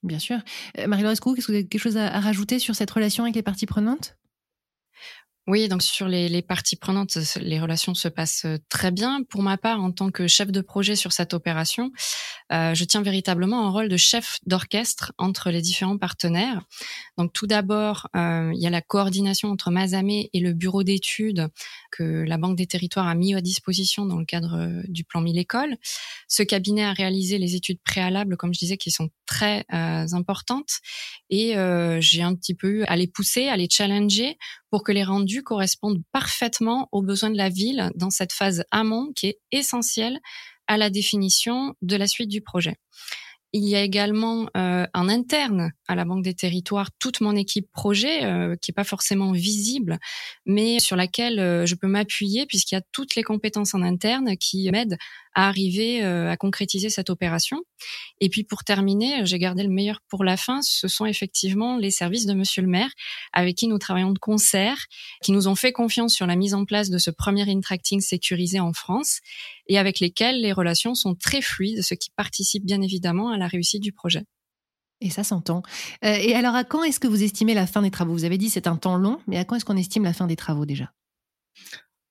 Bien 0.04 0.20
sûr. 0.20 0.40
Euh, 0.78 0.88
Marie-Laure 0.88 1.12
est-ce 1.12 1.22
que 1.22 1.30
vous 1.30 1.36
avez 1.50 1.68
quelque 1.68 1.82
chose 1.82 1.98
à, 1.98 2.20
rajouter 2.20 2.60
sur 2.60 2.76
cette 2.76 2.92
relation 2.92 3.24
avec 3.24 3.36
les 3.36 3.44
parties 3.44 3.66
prenantes? 3.66 4.18
Oui, 5.48 5.70
donc 5.70 5.82
sur 5.82 6.10
les, 6.10 6.28
les, 6.28 6.42
parties 6.42 6.76
prenantes, 6.76 7.18
les 7.40 7.60
relations 7.62 7.94
se 7.94 8.10
passent 8.10 8.44
euh, 8.44 8.58
très 8.68 8.92
bien. 8.92 9.24
Pour 9.24 9.44
ma 9.44 9.58
part, 9.58 9.82
en 9.82 9.94
tant 9.94 10.12
que 10.12 10.28
chef 10.28 10.52
de 10.52 10.60
projet 10.60 10.98
sur 10.98 11.14
cette 11.14 11.34
opération, 11.34 11.94
euh, 12.52 12.74
je 12.74 12.84
tiens 12.84 13.02
véritablement 13.02 13.66
un 13.66 13.72
rôle 13.72 13.88
de 13.88 13.96
chef 13.96 14.40
d'orchestre 14.46 15.14
entre 15.18 15.50
les 15.50 15.62
différents 15.62 15.98
partenaires. 15.98 16.62
Donc 17.18 17.34
tout 17.34 17.48
d'abord, 17.48 18.08
euh, 18.16 18.52
il 18.54 18.62
y 18.62 18.68
a 18.68 18.70
la 18.70 18.82
coordination 18.82 19.50
entre 19.50 19.72
Mazamé 19.72 20.30
et 20.34 20.40
le 20.40 20.54
bureau 20.54 20.84
d'études 20.84 21.48
que 21.92 22.04
la 22.04 22.38
Banque 22.38 22.56
des 22.56 22.68
Territoires 22.68 23.08
a 23.08 23.16
mis 23.16 23.34
à 23.34 23.42
disposition 23.42 24.06
dans 24.06 24.18
le 24.18 24.26
cadre 24.26 24.56
euh, 24.58 24.84
du 24.88 25.04
plan 25.04 25.22
Mille 25.22 25.38
Écoles. 25.38 25.78
Ce 26.28 26.44
cabinet 26.44 26.84
a 26.84 26.94
réalisé 26.94 27.38
les 27.38 27.56
études 27.56 27.80
préalables, 27.84 28.38
comme 28.38 28.54
je 28.54 28.60
disais, 28.60 28.78
qui 28.78 28.92
sont 28.92 29.10
très 29.26 29.66
euh, 29.74 30.06
importantes, 30.14 30.80
et 31.30 31.56
j'ai 32.00 32.22
un 32.22 32.36
petit 32.36 32.56
peu 32.56 32.68
eu 32.68 32.84
à 32.84 32.96
les 32.96 33.08
pousser, 33.08 33.48
à 33.48 33.58
les 33.58 33.68
challenger 33.70 34.38
pour 34.78 34.84
que 34.84 34.92
les 34.92 35.04
rendus 35.04 35.42
correspondent 35.42 36.04
parfaitement 36.12 36.88
aux 36.92 37.02
besoins 37.02 37.32
de 37.32 37.36
la 37.36 37.50
ville 37.50 37.90
dans 37.96 38.12
cette 38.12 38.32
phase 38.32 38.64
amont 38.70 39.12
qui 39.16 39.26
est 39.26 39.40
essentielle 39.52 40.20
à 40.68 40.78
la 40.78 40.92
définition 40.92 41.74
de 41.82 41.96
la 41.96 42.06
suite 42.06 42.30
du 42.30 42.42
projet. 42.42 42.76
Il 43.54 43.68
y 43.68 43.76
a 43.76 43.82
également 43.82 44.48
euh, 44.56 44.86
en 44.94 45.10
interne 45.10 45.72
à 45.88 45.96
la 45.96 46.06
Banque 46.06 46.24
des 46.24 46.36
Territoires 46.36 46.92
toute 47.00 47.22
mon 47.22 47.36
équipe 47.36 47.72
projet 47.72 48.24
euh, 48.24 48.56
qui 48.62 48.70
est 48.70 48.76
pas 48.76 48.84
forcément 48.84 49.32
visible, 49.32 49.98
mais 50.46 50.78
sur 50.80 50.96
laquelle 50.96 51.40
euh, 51.40 51.66
je 51.66 51.74
peux 51.74 51.88
m'appuyer 51.88 52.46
puisqu'il 52.46 52.76
y 52.76 52.78
a 52.78 52.84
toutes 52.92 53.16
les 53.16 53.24
compétences 53.24 53.74
en 53.74 53.82
interne 53.82 54.38
qui 54.38 54.70
m'aident 54.70 54.98
à 55.38 55.48
arriver 55.48 56.04
euh, 56.04 56.32
à 56.32 56.36
concrétiser 56.36 56.90
cette 56.90 57.12
opération. 57.12 57.62
Et 58.20 58.28
puis 58.28 58.44
pour 58.44 58.64
terminer, 58.64 59.24
j'ai 59.24 59.38
gardé 59.38 59.62
le 59.62 59.70
meilleur 59.70 60.00
pour 60.10 60.24
la 60.24 60.36
fin. 60.36 60.64
Ce 60.64 60.88
sont 60.88 61.06
effectivement 61.06 61.78
les 61.78 61.92
services 61.92 62.26
de 62.26 62.34
Monsieur 62.34 62.64
le 62.64 62.68
Maire 62.68 62.90
avec 63.34 63.56
qui 63.56 63.68
nous 63.68 63.78
travaillons 63.78 64.12
de 64.12 64.18
concert, 64.18 64.88
qui 65.22 65.32
nous 65.32 65.48
ont 65.48 65.54
fait 65.54 65.72
confiance 65.72 66.16
sur 66.16 66.26
la 66.26 66.36
mise 66.36 66.56
en 66.56 66.66
place 66.66 66.90
de 66.90 66.98
ce 66.98 67.12
premier 67.12 67.48
intracting 67.48 68.02
sécurisé 68.02 68.60
en 68.60 68.74
France 68.74 69.20
et 69.68 69.78
avec 69.78 70.00
lesquels 70.00 70.42
les 70.42 70.52
relations 70.52 70.96
sont 70.96 71.14
très 71.14 71.44
fluides, 71.44 71.84
ce 71.84 71.94
qui 71.94 72.10
participe 72.16 72.66
bien 72.66 72.82
évidemment 72.82 73.30
à 73.30 73.38
la 73.38 73.48
réussite 73.48 73.84
du 73.84 73.92
projet. 73.92 74.24
Et 75.02 75.12
ça 75.12 75.24
s'entend. 75.24 75.62
Euh, 76.04 76.16
et 76.16 76.34
alors, 76.34 76.56
à 76.56 76.64
quand 76.64 76.82
est-ce 76.82 77.00
que 77.00 77.08
vous 77.08 77.22
estimez 77.22 77.54
la 77.54 77.68
fin 77.68 77.84
des 77.84 77.92
travaux? 77.92 78.14
Vous 78.14 78.26
avez 78.26 78.40
dit 78.40 78.50
c'est 78.50 78.66
un 78.66 78.76
temps 78.76 78.98
long, 78.98 79.20
mais 79.28 79.38
à 79.38 79.46
quand 79.46 79.56
est-ce 79.56 79.66
qu'on 79.66 79.78
estime 79.78 80.04
la 80.04 80.14
fin 80.14 80.26
des 80.26 80.36
travaux 80.36 80.66
déjà? 80.66 80.92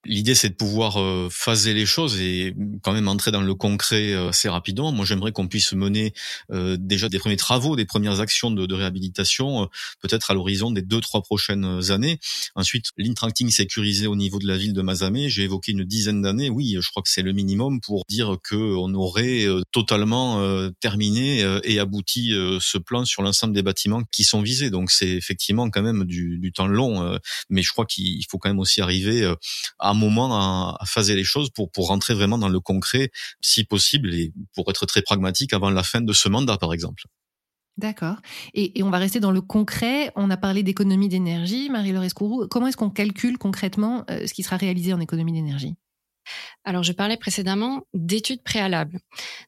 L'idée, 0.09 0.35
c'est 0.35 0.51
de 0.51 0.55
pouvoir 0.55 1.01
euh, 1.01 1.29
phaser 1.31 1.75
les 1.75 1.87
choses 1.87 2.21
et 2.21 2.55
quand 2.83 2.93
même 2.93 3.09
entrer 3.09 3.31
dans 3.31 3.41
le 3.41 3.55
concret 3.55 4.13
euh, 4.13 4.29
assez 4.29 4.49
rapidement. 4.49 4.93
Moi, 4.93 5.05
j'aimerais 5.05 5.33
qu'on 5.33 5.49
puisse 5.49 5.73
mener 5.73 6.13
euh, 6.53 6.77
déjà 6.79 7.09
des 7.09 7.19
premiers 7.19 7.37
travaux, 7.37 7.77
des 7.77 7.85
premières 7.85 8.21
actions 8.21 8.51
de, 8.51 8.67
de 8.67 8.75
réhabilitation, 8.75 9.69
peut-être 10.01 10.31
à 10.31 10.35
l'horizon 10.35 10.71
des 10.71 10.83
deux, 10.83 11.01
trois 11.01 11.23
prochaines 11.23 11.91
années. 11.91 12.19
Ensuite, 12.55 12.87
l'intracting 12.97 13.51
sécurisé 13.51 14.07
au 14.07 14.17
niveau 14.17 14.39
de 14.39 14.47
la 14.47 14.57
ville 14.57 14.73
de 14.73 14.83
Mazamé, 14.83 15.29
j'ai 15.29 15.43
évoqué 15.43 15.73
une 15.73 15.85
dizaine 15.85 16.23
d'années. 16.23 16.51
Oui, 16.51 16.77
je 16.81 16.89
crois 16.91 17.03
que 17.03 17.11
c'est 17.11 17.23
le 17.23 17.33
minimum 17.33 17.81
pour 17.81 18.05
dire 18.09 18.37
qu'on 18.49 18.95
aurait 18.95 19.47
totalement 19.73 20.41
terminé 20.81 21.45
et 21.65 21.79
abouti 21.79 22.33
ce 22.61 22.79
plan 22.79 23.05
sur 23.05 23.23
l'ensemble 23.23 23.55
des 23.55 23.63
bâtiments 23.63 24.03
qui 24.13 24.25
sont 24.25 24.43
visés. 24.43 24.71
Donc, 24.71 24.91
c'est 24.91 25.09
effectivement 25.09 25.69
quand 25.71 25.83
même 25.83 26.05
du, 26.05 26.39
du 26.39 26.53
temps 26.53 26.67
long, 26.67 27.19
mais 27.51 27.63
je 27.63 27.73
crois 27.73 27.87
qu'il 27.87 28.25
faut 28.31 28.39
quand 28.39 28.49
même 28.49 28.61
aussi 28.61 28.81
arriver 28.81 29.33
à 29.79 29.95
moment 29.97 30.37
à, 30.37 30.79
phaser 30.85 31.17
les 31.17 31.25
choses 31.25 31.51
pour 31.51 31.71
pour 31.71 31.89
rentrer 31.89 32.15
vraiment 32.15 32.39
dans 32.39 32.49
le 32.49 32.61
concret, 32.61 33.11
si 33.41 33.65
possible, 33.65 34.15
et 34.15 34.33
pour 34.55 34.71
être 34.71 34.87
très 34.87 35.03
pragmatique 35.03 35.53
avant 35.53 35.71
la 35.71 35.83
fin 35.83 36.01
de 36.01 36.13
ce 36.13 36.29
mandat, 36.29 36.59
par 36.59 36.73
exemple. 36.73 37.05
D'accord. 37.79 38.17
Et, 38.55 38.79
et, 38.79 38.83
on 38.83 38.91
va 38.91 38.99
rester 38.99 39.21
dans 39.21 39.33
le 39.33 39.43
concret. 39.43 40.11
On 40.17 40.31
a 40.31 40.39
parlé 40.39 40.63
d'économie 40.63 41.09
d'énergie. 41.09 41.69
Marie-Laure 41.69 42.05
Escourou, 42.05 42.47
comment 42.49 42.69
est-ce 42.69 42.77
qu'on 42.77 42.91
calcule 42.91 43.37
concrètement 43.37 44.05
euh, 44.11 44.27
ce 44.27 44.33
qui 44.33 44.43
sera 44.43 44.57
réalisé 44.57 44.95
en 44.95 45.01
économie 45.01 45.33
d'énergie? 45.33 45.75
Alors, 46.65 46.83
je 46.83 46.93
parlais 46.93 47.17
précédemment 47.17 47.87
d'études 47.95 48.43
préalables. 48.43 48.99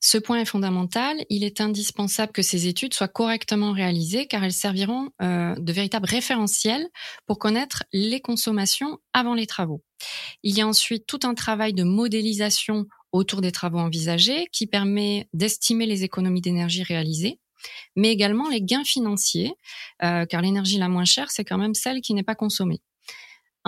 Ce 0.01 0.19
point 0.19 0.41
est 0.41 0.45
fondamental. 0.45 1.17
Il 1.31 1.43
est 1.45 1.61
indispensable 1.61 2.33
que 2.33 2.43
ces 2.43 2.67
études 2.67 2.95
soient 2.95 3.09
correctement 3.09 3.73
réalisées 3.73 4.27
car 4.27 4.45
elles 4.45 4.53
serviront 4.53 5.11
euh, 5.23 5.55
de 5.57 5.73
véritables 5.73 6.09
référentiels 6.09 6.87
pour 7.27 7.39
connaître 7.39 7.85
les 7.93 8.21
consommations 8.21 8.99
avant 9.13 9.35
les 9.35 9.47
travaux. 9.47 9.83
Il 10.43 10.57
y 10.57 10.61
a 10.61 10.67
ensuite 10.67 11.07
tout 11.07 11.21
un 11.25 11.35
travail 11.35 11.73
de 11.75 11.83
modélisation 11.83 12.87
autour 13.11 13.41
des 13.41 13.53
travaux 13.53 13.79
envisagés 13.79 14.47
qui 14.53 14.67
permet 14.67 15.29
d'estimer 15.33 15.87
les 15.87 16.05
économies 16.05 16.41
d'énergie 16.41 16.83
réalisées 16.83 17.41
mais 17.97 18.13
également 18.13 18.49
les 18.49 18.63
gains 18.63 18.85
financiers, 18.85 19.53
euh, 20.05 20.27
car 20.27 20.43
l'énergie 20.43 20.79
la 20.79 20.89
moins 20.89 21.05
chère, 21.05 21.31
c'est 21.33 21.45
quand 21.45 21.59
même 21.59 21.75
celle 21.75 22.01
qui 22.01 22.15
n'est 22.15 22.23
pas 22.23 22.37
consommée. 22.37 22.81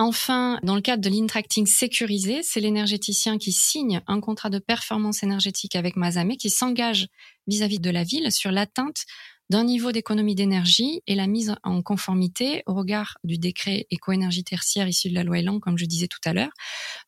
Enfin, 0.01 0.57
dans 0.63 0.73
le 0.73 0.81
cadre 0.81 1.03
de 1.03 1.09
l'intracting 1.15 1.67
sécurisé, 1.67 2.41
c'est 2.41 2.59
l'énergéticien 2.59 3.37
qui 3.37 3.51
signe 3.51 4.01
un 4.07 4.19
contrat 4.19 4.49
de 4.49 4.57
performance 4.57 5.21
énergétique 5.21 5.75
avec 5.75 5.95
Mazamé 5.95 6.37
qui 6.37 6.49
s'engage 6.49 7.07
vis-à-vis 7.45 7.79
de 7.79 7.91
la 7.91 8.03
ville 8.03 8.31
sur 8.31 8.51
l'atteinte 8.51 9.05
d'un 9.51 9.63
niveau 9.63 9.91
d'économie 9.91 10.33
d'énergie 10.33 11.03
et 11.05 11.13
la 11.13 11.27
mise 11.27 11.53
en 11.61 11.83
conformité 11.83 12.63
au 12.65 12.73
regard 12.73 13.19
du 13.23 13.37
décret 13.37 13.85
éco-énergie 13.91 14.43
tertiaire 14.43 14.87
issu 14.87 15.11
de 15.11 15.13
la 15.13 15.23
loi 15.23 15.37
Elan, 15.37 15.59
comme 15.59 15.77
je 15.77 15.85
disais 15.85 16.07
tout 16.07 16.17
à 16.25 16.33
l'heure. 16.33 16.51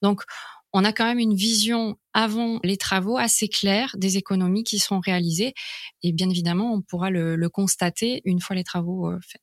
Donc, 0.03 0.21
on 0.71 0.85
a 0.85 0.93
quand 0.93 1.05
même 1.05 1.17
une 1.17 1.33
vision 1.33 1.95
avant 2.13 2.59
les 2.63 2.77
travaux 2.77 3.17
assez 3.17 3.47
claire 3.47 3.95
des 3.97 4.17
économies 4.17 4.63
qui 4.63 4.77
seront 4.77 4.99
réalisées. 4.99 5.55
Et 6.03 6.13
bien 6.13 6.29
évidemment, 6.29 6.71
on 6.71 6.83
pourra 6.83 7.09
le, 7.09 7.37
le 7.37 7.49
constater 7.49 8.21
une 8.23 8.39
fois 8.39 8.55
les 8.55 8.63
travaux 8.63 9.09
euh, 9.09 9.19
faits. 9.27 9.42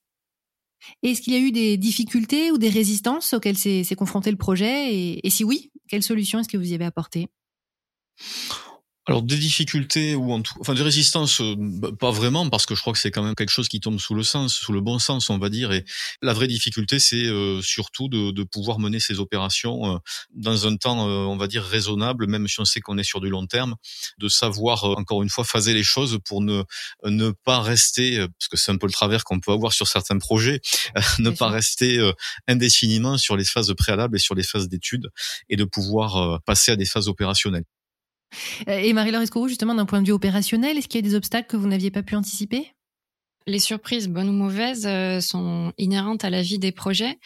Est-ce 1.03 1.21
qu'il 1.21 1.33
y 1.33 1.37
a 1.37 1.41
eu 1.41 1.53
des 1.53 1.77
difficultés 1.77 2.51
ou 2.51 2.59
des 2.59 2.69
résistances 2.69 3.33
auxquelles 3.33 3.59
s'est 3.59 3.85
confronté 3.97 4.31
le 4.31 4.37
projet? 4.37 4.95
Et, 5.23 5.31
si 5.31 5.45
oui, 5.45 5.71
quelles 5.89 6.03
solutions 6.03 6.39
est-ce 6.39 6.49
que 6.49 6.57
vous 6.57 6.71
y 6.71 6.75
avez 6.75 6.85
apportées? 6.85 7.29
Alors 9.07 9.23
des 9.23 9.39
difficultés 9.39 10.15
ou 10.15 10.31
en 10.33 10.43
tout, 10.43 10.55
enfin 10.61 10.75
des 10.75 10.83
résistances, 10.83 11.41
euh, 11.41 11.55
bah, 11.57 11.89
pas 11.99 12.11
vraiment 12.11 12.49
parce 12.51 12.67
que 12.67 12.75
je 12.75 12.81
crois 12.81 12.93
que 12.93 12.99
c'est 12.99 13.11
quand 13.11 13.23
même 13.23 13.35
quelque 13.35 13.51
chose 13.51 13.69
qui 13.69 13.81
tombe 13.81 13.99
sous 13.99 14.15
le 14.15 14.23
sens, 14.23 14.55
sous 14.55 14.73
le 14.73 14.81
bon 14.83 14.99
sens, 14.99 15.31
on 15.31 15.39
va 15.39 15.49
dire. 15.49 15.73
Et 15.73 15.85
la 16.21 16.35
vraie 16.35 16.47
difficulté, 16.47 16.99
c'est 16.99 17.25
euh, 17.25 17.63
surtout 17.63 18.09
de, 18.09 18.31
de, 18.31 18.43
pouvoir 18.43 18.79
mener 18.79 19.01
ces 19.01 19.19
opérations 19.19 19.95
euh, 19.95 19.99
dans 20.35 20.67
un 20.67 20.77
temps, 20.77 21.07
on 21.07 21.37
va 21.37 21.47
dire 21.47 21.65
raisonnable, 21.65 22.27
même 22.27 22.47
si 22.47 22.61
on 22.61 22.65
sait 22.65 22.81
qu'on 22.81 22.99
est 22.99 23.05
sur 23.05 23.21
du 23.21 23.31
long 23.31 23.47
terme, 23.47 23.75
de 24.19 24.29
savoir 24.29 24.85
encore 24.85 25.23
une 25.23 25.31
fois 25.31 25.45
phaser 25.45 25.73
les 25.73 25.83
choses 25.83 26.19
pour 26.25 26.43
ne 26.43 26.63
ne 27.05 27.31
pas 27.31 27.61
rester, 27.61 28.19
parce 28.19 28.49
que 28.49 28.57
c'est 28.57 28.71
un 28.71 28.77
peu 28.77 28.87
le 28.87 28.93
travers 28.93 29.25
qu'on 29.25 29.41
peut 29.41 29.53
avoir 29.53 29.73
sur 29.73 29.89
certains 29.89 30.19
projets, 30.19 30.61
ne 31.19 31.31
pas 31.31 31.49
rester 31.49 31.99
indéfiniment 32.49 33.19
sur 33.19 33.37
les 33.37 33.45
phases 33.45 33.73
préalables 33.77 34.17
et 34.17 34.21
sur 34.21 34.35
les 34.35 34.43
phases 34.43 34.69
d'études 34.69 35.11
et 35.49 35.57
de 35.57 35.65
pouvoir 35.65 36.41
passer 36.43 36.73
à 36.73 36.77
des 36.77 36.87
phases 36.87 37.09
opérationnelles. 37.09 37.65
Euh, 38.69 38.79
et 38.79 38.93
Marie-Laure 38.93 39.23
Escourou, 39.23 39.49
justement, 39.49 39.75
d'un 39.75 39.87
point 39.87 40.01
de 40.01 40.07
vue 40.07 40.13
opérationnel, 40.13 40.79
est-ce 40.79 40.89
qu'il 40.89 41.05
y 41.05 41.07
a 41.07 41.09
des 41.09 41.15
obstacles 41.15 41.49
que 41.49 41.57
vous 41.57 41.69
n'aviez 41.69 41.91
pas 41.91 42.03
pu 42.03 42.17
anticiper? 42.17 42.73
Les 43.47 43.59
surprises, 43.59 44.09
bonnes 44.09 44.29
ou 44.29 44.33
mauvaises, 44.33 44.87
euh, 44.87 45.21
sont 45.21 45.73
inhérentes 45.79 46.25
à 46.25 46.31
la 46.31 46.43
vie 46.43 46.59
des 46.59 46.73
projets. 46.73 47.19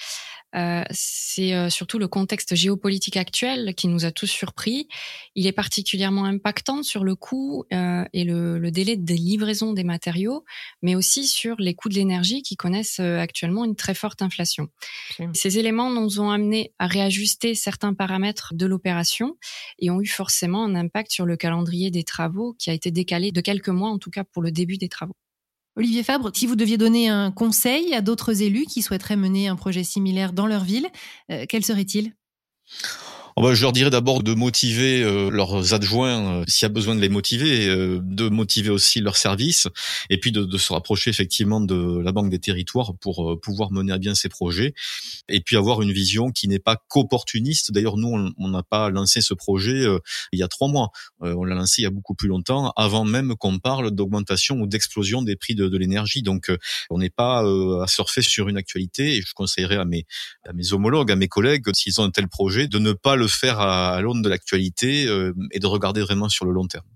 Euh, 0.54 0.84
c'est 0.90 1.54
euh, 1.54 1.68
surtout 1.68 1.98
le 1.98 2.08
contexte 2.08 2.54
géopolitique 2.54 3.16
actuel 3.16 3.74
qui 3.74 3.88
nous 3.88 4.04
a 4.04 4.12
tous 4.12 4.26
surpris. 4.26 4.88
Il 5.34 5.46
est 5.46 5.52
particulièrement 5.52 6.24
impactant 6.24 6.82
sur 6.82 7.04
le 7.04 7.16
coût 7.16 7.64
euh, 7.72 8.04
et 8.12 8.24
le, 8.24 8.58
le, 8.58 8.70
délai 8.70 8.96
de 8.96 9.14
livraison 9.14 9.72
des 9.72 9.84
matériaux, 9.84 10.44
mais 10.82 10.94
aussi 10.94 11.26
sur 11.26 11.56
les 11.58 11.74
coûts 11.74 11.88
de 11.88 11.94
l'énergie 11.94 12.42
qui 12.42 12.56
connaissent 12.56 13.00
euh, 13.00 13.18
actuellement 13.18 13.64
une 13.64 13.76
très 13.76 13.94
forte 13.94 14.22
inflation. 14.22 14.68
Ces 15.32 15.58
éléments 15.58 15.90
nous 15.90 16.20
ont 16.20 16.30
amené 16.30 16.72
à 16.78 16.86
réajuster 16.86 17.54
certains 17.54 17.94
paramètres 17.94 18.54
de 18.54 18.66
l'opération 18.66 19.36
et 19.78 19.90
ont 19.90 20.00
eu 20.00 20.06
forcément 20.06 20.64
un 20.64 20.74
impact 20.74 21.10
sur 21.10 21.26
le 21.26 21.36
calendrier 21.36 21.90
des 21.90 22.04
travaux 22.04 22.54
qui 22.58 22.70
a 22.70 22.72
été 22.72 22.90
décalé 22.90 23.32
de 23.32 23.40
quelques 23.40 23.68
mois, 23.68 23.90
en 23.90 23.98
tout 23.98 24.10
cas 24.10 24.24
pour 24.24 24.42
le 24.42 24.50
début 24.50 24.76
des 24.76 24.88
travaux. 24.88 25.16
Olivier 25.76 26.04
Fabre, 26.04 26.30
si 26.32 26.46
vous 26.46 26.54
deviez 26.54 26.76
donner 26.76 27.08
un 27.08 27.32
conseil 27.32 27.94
à 27.94 28.00
d'autres 28.00 28.42
élus 28.42 28.64
qui 28.66 28.80
souhaiteraient 28.80 29.16
mener 29.16 29.48
un 29.48 29.56
projet 29.56 29.82
similaire 29.82 30.32
dans 30.32 30.46
leur 30.46 30.62
ville, 30.62 30.88
euh, 31.32 31.46
quel 31.48 31.64
serait-il? 31.64 32.14
Je 33.36 33.62
leur 33.62 33.72
dirais 33.72 33.90
d'abord 33.90 34.22
de 34.22 34.32
motiver 34.34 35.02
euh, 35.02 35.30
leurs 35.30 35.74
adjoints, 35.74 36.40
euh, 36.40 36.44
s'il 36.46 36.66
y 36.66 36.66
a 36.66 36.68
besoin 36.70 36.94
de 36.94 37.00
les 37.00 37.08
motiver, 37.08 37.68
euh, 37.68 37.98
de 38.02 38.28
motiver 38.28 38.70
aussi 38.70 39.00
leurs 39.00 39.16
services, 39.16 39.66
et 40.08 40.18
puis 40.18 40.32
de, 40.32 40.44
de, 40.44 40.58
se 40.58 40.72
rapprocher 40.72 41.10
effectivement 41.10 41.60
de 41.60 42.00
la 42.00 42.12
Banque 42.12 42.30
des 42.30 42.38
Territoires 42.38 42.92
pour 43.00 43.38
pouvoir 43.40 43.72
mener 43.72 43.92
à 43.92 43.98
bien 43.98 44.14
ces 44.14 44.28
projets, 44.28 44.74
et 45.28 45.40
puis 45.40 45.56
avoir 45.56 45.82
une 45.82 45.92
vision 45.92 46.30
qui 46.30 46.48
n'est 46.48 46.58
pas 46.58 46.76
qu'opportuniste. 46.88 47.72
D'ailleurs, 47.72 47.96
nous, 47.96 48.32
on 48.38 48.48
n'a 48.48 48.62
pas 48.62 48.90
lancé 48.90 49.20
ce 49.20 49.34
projet 49.34 49.84
il 50.32 50.38
y 50.38 50.42
a 50.42 50.48
trois 50.48 50.68
mois, 50.68 50.90
on 51.20 51.44
l'a 51.44 51.54
lancé 51.54 51.82
il 51.82 51.84
y 51.84 51.86
a 51.86 51.90
beaucoup 51.90 52.14
plus 52.14 52.28
longtemps, 52.28 52.72
avant 52.76 53.04
même 53.04 53.34
qu'on 53.36 53.58
parle 53.58 53.90
d'augmentation 53.90 54.56
ou 54.56 54.66
d'explosion 54.66 55.22
des 55.22 55.36
prix 55.36 55.54
de, 55.54 55.68
de 55.68 55.76
l'énergie. 55.76 56.22
Donc, 56.22 56.50
on 56.90 56.98
n'est 56.98 57.10
pas 57.10 57.40
à 57.40 57.86
surfer 57.88 58.22
sur 58.22 58.48
une 58.48 58.56
actualité, 58.56 59.16
et 59.16 59.20
je 59.20 59.32
conseillerais 59.34 59.76
à 59.76 59.84
mes, 59.84 60.06
à 60.48 60.52
mes 60.52 60.72
homologues, 60.72 61.10
à 61.10 61.16
mes 61.16 61.28
collègues, 61.28 61.64
s'ils 61.74 62.00
ont 62.00 62.04
un 62.04 62.10
tel 62.10 62.28
projet, 62.28 62.68
de 62.68 62.78
ne 62.78 62.92
pas 62.92 63.16
le 63.16 63.23
faire 63.26 63.60
à, 63.60 64.00
l'aune 64.00 64.22
de 64.22 64.28
l'actualité 64.28 65.06
euh, 65.06 65.34
et 65.50 65.58
de 65.58 65.66
regarder 65.66 66.00
vraiment 66.00 66.28
sur 66.28 66.44
le 66.44 66.52
long 66.52 66.66
terme. 66.66 66.86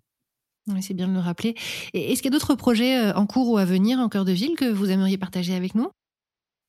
C'est 0.80 0.94
bien 0.94 1.08
de 1.08 1.14
le 1.14 1.20
rappeler. 1.20 1.54
Est-ce 1.94 2.20
qu'il 2.23 2.30
y 2.30 2.35
a 2.35 2.38
d'autres 2.38 2.54
projets 2.54 2.99
euh, 2.99 3.14
en 3.14 3.26
cours 3.26 3.49
ou 3.49 3.58
à 3.58 3.64
venir 3.64 3.99
en 3.99 4.08
cœur 4.08 4.25
de 4.25 4.32
ville 4.32 4.54
que 4.56 4.70
vous 4.70 4.90
aimeriez 4.90 5.16
partager 5.16 5.54
avec 5.54 5.75
nous? 5.75 5.90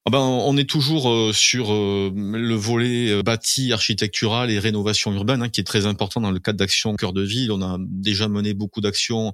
Ben, 0.09 0.19
on 0.19 0.55
est 0.55 0.69
toujours 0.69 1.09
euh, 1.09 1.33
sur 1.33 1.73
euh, 1.73 2.11
le 2.15 2.55
volet 2.55 3.11
euh, 3.11 3.23
bâti, 3.23 3.73
architectural 3.73 4.49
et 4.49 4.59
rénovation 4.59 5.11
urbaine, 5.13 5.41
hein, 5.41 5.49
qui 5.49 5.59
est 5.59 5.65
très 5.65 5.85
important 5.85 6.21
dans 6.21 6.31
le 6.31 6.39
cadre 6.39 6.57
d'actions 6.57 6.95
cœur 6.95 7.11
de 7.11 7.21
ville. 7.21 7.51
On 7.51 7.61
a 7.61 7.77
déjà 7.79 8.27
mené 8.27 8.53
beaucoup 8.53 8.81
d'actions 8.81 9.33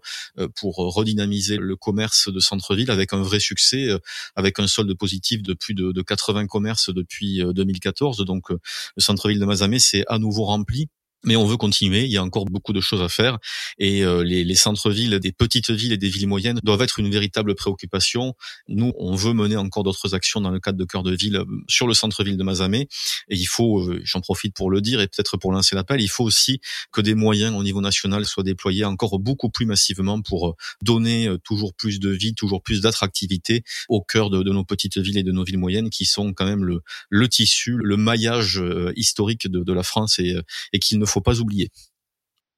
pour 0.55 0.75
redynamiser 0.77 1.57
le 1.57 1.75
commerce 1.75 2.31
de 2.31 2.39
centre-ville 2.39 2.91
avec 2.91 3.13
un 3.13 3.21
vrai 3.21 3.39
succès, 3.39 3.89
avec 4.35 4.59
un 4.59 4.67
solde 4.67 4.93
positif 4.95 5.41
de 5.41 5.53
plus 5.53 5.73
de, 5.73 5.91
de 5.91 6.01
80 6.01 6.47
commerces 6.47 6.89
depuis 6.89 7.41
2014. 7.43 8.25
Donc, 8.25 8.49
le 8.49 8.57
centre-ville 9.01 9.39
de 9.39 9.45
Mazamet 9.45 9.79
s'est 9.79 10.03
à 10.07 10.19
nouveau 10.19 10.45
rempli 10.45 10.89
mais 11.25 11.35
on 11.35 11.45
veut 11.45 11.57
continuer. 11.57 12.05
Il 12.05 12.11
y 12.11 12.17
a 12.17 12.23
encore 12.23 12.45
beaucoup 12.45 12.73
de 12.73 12.81
choses 12.81 13.01
à 13.01 13.09
faire 13.09 13.37
et 13.77 14.03
euh, 14.03 14.23
les, 14.23 14.43
les 14.43 14.55
centres-villes 14.55 15.19
des 15.19 15.31
petites 15.31 15.71
villes 15.71 15.93
et 15.93 15.97
des 15.97 16.09
villes 16.09 16.27
moyennes 16.27 16.59
doivent 16.63 16.81
être 16.81 16.99
une 16.99 17.09
véritable 17.09 17.55
préoccupation. 17.55 18.33
Nous, 18.67 18.93
on 18.97 19.15
veut 19.15 19.33
mener 19.33 19.57
encore 19.57 19.83
d'autres 19.83 20.13
actions 20.15 20.41
dans 20.41 20.51
le 20.51 20.59
cadre 20.59 20.77
de 20.77 20.85
cœur 20.85 21.03
de 21.03 21.15
ville 21.15 21.37
euh, 21.37 21.45
sur 21.67 21.87
le 21.87 21.93
centre-ville 21.93 22.37
de 22.37 22.43
Mazamet 22.43 22.87
et 23.29 23.35
il 23.35 23.45
faut, 23.45 23.81
euh, 23.81 23.99
j'en 24.03 24.21
profite 24.21 24.55
pour 24.55 24.69
le 24.69 24.81
dire 24.81 25.01
et 25.01 25.07
peut-être 25.07 25.37
pour 25.37 25.51
lancer 25.51 25.75
l'appel, 25.75 26.01
il 26.01 26.09
faut 26.09 26.23
aussi 26.23 26.59
que 26.91 27.01
des 27.01 27.15
moyens 27.15 27.55
au 27.55 27.63
niveau 27.63 27.81
national 27.81 28.25
soient 28.25 28.43
déployés 28.43 28.85
encore 28.85 29.19
beaucoup 29.19 29.49
plus 29.49 29.65
massivement 29.65 30.21
pour 30.21 30.55
donner 30.81 31.29
toujours 31.43 31.73
plus 31.73 31.99
de 31.99 32.09
vie, 32.09 32.35
toujours 32.35 32.61
plus 32.61 32.81
d'attractivité 32.81 33.63
au 33.89 34.01
cœur 34.01 34.29
de, 34.29 34.43
de, 34.43 34.51
nos 34.51 34.63
petites 34.63 34.97
villes 34.97 35.17
et 35.17 35.23
de 35.23 35.31
nos 35.31 35.43
villes 35.43 35.57
moyennes 35.57 35.89
qui 35.89 36.05
sont 36.05 36.33
quand 36.33 36.45
même 36.45 36.63
le, 36.63 36.81
le 37.09 37.27
tissu, 37.27 37.77
le 37.81 37.97
maillage 37.97 38.61
historique 38.95 39.49
de, 39.49 39.63
de 39.63 39.73
la 39.73 39.83
France 39.83 40.19
et, 40.19 40.35
et 40.73 40.79
qu'il 40.79 40.99
ne 40.99 41.05
faut 41.05 41.14
faut 41.15 41.21
pas 41.21 41.39
oublier. 41.39 41.69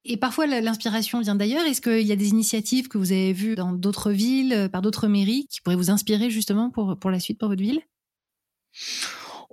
Et 0.09 0.17
parfois, 0.17 0.47
l'inspiration 0.47 1.19
vient 1.19 1.35
d'ailleurs. 1.35 1.65
Est-ce 1.65 1.81
qu'il 1.81 2.07
y 2.07 2.11
a 2.11 2.15
des 2.15 2.29
initiatives 2.29 2.87
que 2.87 2.97
vous 2.97 3.11
avez 3.11 3.33
vues 3.33 3.55
dans 3.55 3.73
d'autres 3.73 4.11
villes, 4.11 4.53
euh, 4.53 4.69
par 4.69 4.81
d'autres 4.81 5.07
mairies, 5.07 5.47
qui 5.49 5.61
pourraient 5.61 5.75
vous 5.75 5.91
inspirer 5.91 6.29
justement 6.29 6.69
pour, 6.69 6.97
pour 6.97 7.11
la 7.11 7.19
suite, 7.19 7.37
pour 7.37 7.49
votre 7.49 7.61
ville? 7.61 7.81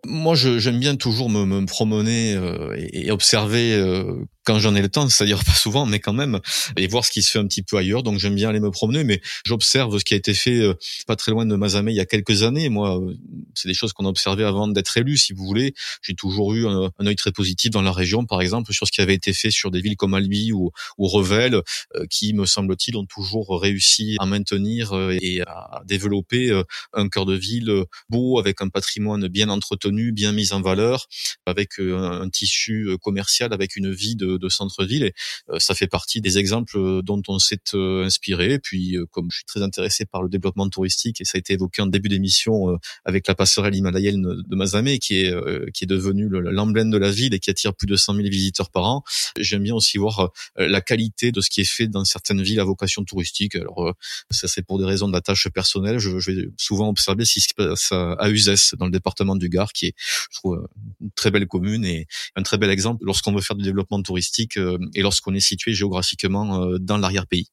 Moi, 0.06 0.34
j'aime 0.34 0.78
bien 0.78 0.96
toujours 0.96 1.28
me, 1.28 1.44
me 1.44 1.66
promener 1.66 2.34
euh, 2.34 2.74
et, 2.76 3.10
observer 3.10 3.74
euh, 3.74 4.24
quand 4.44 4.58
j'en 4.58 4.74
ai 4.74 4.82
le 4.82 4.88
temps, 4.88 5.08
c'est-à-dire 5.08 5.42
pas 5.44 5.54
souvent, 5.54 5.86
mais 5.86 5.98
quand 5.98 6.12
même, 6.12 6.40
et 6.76 6.86
voir 6.86 7.04
ce 7.04 7.10
qui 7.10 7.22
se 7.22 7.30
fait 7.30 7.38
un 7.38 7.46
petit 7.46 7.62
peu 7.62 7.76
ailleurs. 7.76 8.02
Donc 8.02 8.18
j'aime 8.18 8.34
bien 8.34 8.50
aller 8.50 8.60
me 8.60 8.70
promener, 8.70 9.04
mais 9.04 9.20
j'observe 9.44 9.98
ce 9.98 10.04
qui 10.04 10.14
a 10.14 10.16
été 10.16 10.34
fait 10.34 10.60
euh, 10.60 10.74
pas 11.06 11.16
très 11.16 11.32
loin 11.32 11.46
de 11.46 11.56
Mazamet 11.56 11.92
il 11.92 11.96
y 11.96 12.00
a 12.00 12.06
quelques 12.06 12.42
années. 12.42 12.68
Moi, 12.68 13.00
euh, 13.00 13.14
c'est 13.54 13.68
des 13.68 13.74
choses 13.74 13.92
qu'on 13.92 14.06
a 14.06 14.08
observées 14.08 14.44
avant 14.44 14.68
d'être 14.68 14.96
élu, 14.96 15.16
si 15.16 15.32
vous 15.32 15.44
voulez. 15.44 15.74
J'ai 16.02 16.14
toujours 16.14 16.54
eu 16.54 16.66
un, 16.66 16.90
œil 17.04 17.16
très 17.16 17.32
positif 17.32 17.70
dans 17.70 17.82
la 17.82 17.92
région, 17.92 18.26
par 18.26 18.40
exemple, 18.40 18.72
sur 18.72 18.86
ce 18.86 18.92
qui 18.92 19.00
avait 19.00 19.14
été 19.14 19.32
fait 19.32 19.50
sur 19.50 19.70
des 19.70 19.80
villes 19.80 19.96
comme 19.96 20.14
Albi 20.14 20.52
ou, 20.52 20.70
ou 20.98 21.08
Revel, 21.08 21.54
euh, 21.96 22.06
qui, 22.10 22.34
me 22.34 22.46
semble-t-il, 22.46 22.96
ont 22.96 23.06
toujours 23.06 23.60
réussi 23.60 24.16
à 24.18 24.26
maintenir 24.26 24.92
et 25.10 25.40
à 25.42 25.82
développer 25.86 26.62
un 26.92 27.08
cœur 27.08 27.26
de 27.26 27.34
ville 27.34 27.84
beau, 28.08 28.38
avec 28.38 28.60
un 28.60 28.68
patrimoine 28.68 29.28
bien 29.28 29.48
entretenu, 29.48 30.12
bien 30.12 30.32
mis 30.32 30.52
en 30.52 30.60
valeur, 30.60 31.06
avec 31.46 31.78
un, 31.78 32.22
un 32.22 32.28
tissu 32.28 32.96
commercial, 33.00 33.52
avec 33.52 33.76
une 33.76 33.92
vie 33.92 34.16
de 34.16 34.33
de, 34.38 34.48
centre-ville. 34.48 35.04
Et 35.04 35.14
euh, 35.50 35.58
ça 35.58 35.74
fait 35.74 35.86
partie 35.86 36.20
des 36.20 36.38
exemples 36.38 36.78
euh, 36.78 37.02
dont 37.02 37.22
on 37.28 37.38
s'est 37.38 37.58
euh, 37.74 38.04
inspiré. 38.04 38.58
puis, 38.58 38.96
comme 39.10 39.30
je 39.30 39.36
suis 39.38 39.44
très 39.44 39.62
intéressé 39.62 40.04
par 40.04 40.22
le 40.22 40.28
développement 40.28 40.68
touristique, 40.68 41.20
et 41.20 41.24
ça 41.24 41.36
a 41.36 41.38
été 41.38 41.54
évoqué 41.54 41.82
en 41.82 41.86
début 41.86 42.08
d'émission 42.08 42.78
avec 43.04 43.26
la 43.26 43.34
passerelle 43.34 43.74
himalayenne 43.74 44.22
de 44.22 44.56
Mazamé, 44.56 44.98
qui 44.98 45.20
est 45.20 45.34
qui 45.72 45.84
est 45.84 45.86
devenue 45.86 46.28
l'emblème 46.28 46.90
de 46.90 46.98
la 46.98 47.10
ville 47.10 47.34
et 47.34 47.40
qui 47.40 47.50
attire 47.50 47.74
plus 47.74 47.86
de 47.86 47.96
100 47.96 48.14
000 48.14 48.28
visiteurs 48.28 48.70
par 48.70 48.84
an. 48.84 49.04
J'aime 49.38 49.62
bien 49.62 49.74
aussi 49.74 49.98
voir 49.98 50.30
la 50.56 50.80
qualité 50.80 51.32
de 51.32 51.40
ce 51.40 51.50
qui 51.50 51.60
est 51.60 51.70
fait 51.70 51.88
dans 51.88 52.04
certaines 52.04 52.42
villes 52.42 52.60
à 52.60 52.64
vocation 52.64 53.04
touristique. 53.04 53.56
Alors, 53.56 53.94
ça 54.30 54.48
c'est 54.48 54.62
pour 54.62 54.78
des 54.78 54.84
raisons 54.84 55.08
d'attache 55.08 55.48
personnelle. 55.48 55.98
Je, 55.98 56.18
je, 56.18 56.30
vais 56.30 56.48
souvent 56.56 56.88
observer 56.88 57.24
ce 57.24 57.34
qui 57.34 57.40
se 57.40 57.54
passe 57.54 57.92
à 57.92 58.30
Uzès, 58.30 58.74
dans 58.78 58.86
le 58.86 58.92
département 58.92 59.36
du 59.36 59.48
Gard, 59.48 59.72
qui 59.72 59.86
est, 59.86 59.94
je 60.30 60.38
trouve, 60.38 60.66
une 61.00 61.10
très 61.12 61.30
belle 61.30 61.46
commune 61.46 61.84
et 61.84 62.06
un 62.36 62.42
très 62.42 62.58
bel 62.58 62.70
exemple 62.70 63.04
lorsqu'on 63.04 63.32
veut 63.32 63.40
faire 63.40 63.56
du 63.56 63.64
développement 63.64 64.02
touristique 64.02 64.23
euh, 64.56 64.78
et 64.94 65.02
lorsqu'on 65.02 65.34
est 65.34 65.40
situé 65.40 65.72
géographiquement 65.72 66.60
euh, 66.60 66.78
dans 66.78 66.98
l'arrière-pays. 66.98 67.48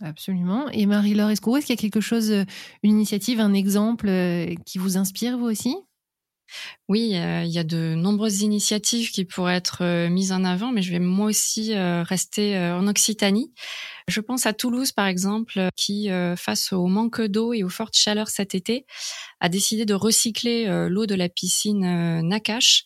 Absolument. 0.00 0.68
Et 0.70 0.86
Marie-Laure 0.86 1.30
Escourou, 1.30 1.58
est-ce 1.58 1.66
qu'il 1.66 1.76
y 1.76 1.78
a 1.78 1.80
quelque 1.80 2.00
chose, 2.00 2.30
euh, 2.30 2.44
une 2.82 2.92
initiative, 2.92 3.40
un 3.40 3.52
exemple 3.52 4.08
qui 4.66 4.78
vous 4.78 4.96
inspire, 4.96 5.38
vous 5.38 5.46
aussi? 5.46 5.76
Oui, 6.86 7.12
il 7.14 7.50
y 7.50 7.58
a 7.58 7.64
de 7.64 7.94
nombreuses 7.94 8.42
initiatives 8.42 9.10
qui 9.10 9.24
pourraient 9.24 9.56
être 9.56 10.08
mises 10.08 10.32
en 10.32 10.44
avant, 10.44 10.70
mais 10.70 10.82
je 10.82 10.90
vais 10.90 10.98
moi 10.98 11.28
aussi 11.28 11.74
rester 11.74 12.58
en 12.58 12.86
Occitanie. 12.88 13.54
Je 14.06 14.20
pense 14.20 14.44
à 14.44 14.52
Toulouse, 14.52 14.92
par 14.92 15.06
exemple, 15.06 15.68
qui, 15.76 16.10
face 16.36 16.74
au 16.74 16.88
manque 16.88 17.22
d'eau 17.22 17.54
et 17.54 17.62
aux 17.62 17.70
fortes 17.70 17.96
chaleurs 17.96 18.28
cet 18.28 18.54
été, 18.54 18.84
a 19.40 19.48
décidé 19.48 19.86
de 19.86 19.94
recycler 19.94 20.66
l'eau 20.90 21.06
de 21.06 21.14
la 21.14 21.30
piscine 21.30 22.20
Nakash 22.20 22.84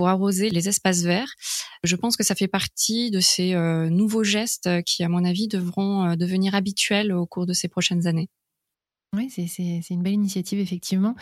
pour 0.00 0.08
arroser 0.08 0.48
les 0.48 0.66
espaces 0.66 1.02
verts. 1.02 1.34
Je 1.84 1.94
pense 1.94 2.16
que 2.16 2.24
ça 2.24 2.34
fait 2.34 2.48
partie 2.48 3.10
de 3.10 3.20
ces 3.20 3.52
euh, 3.52 3.90
nouveaux 3.90 4.24
gestes 4.24 4.82
qui, 4.86 5.04
à 5.04 5.10
mon 5.10 5.26
avis, 5.26 5.46
devront 5.46 6.06
euh, 6.06 6.16
devenir 6.16 6.54
habituels 6.54 7.12
au 7.12 7.26
cours 7.26 7.44
de 7.44 7.52
ces 7.52 7.68
prochaines 7.68 8.06
années. 8.06 8.30
Oui, 9.16 9.28
c'est 9.28 9.90
une 9.90 10.04
belle 10.04 10.12
initiative, 10.12 10.60
effectivement. 10.60 11.16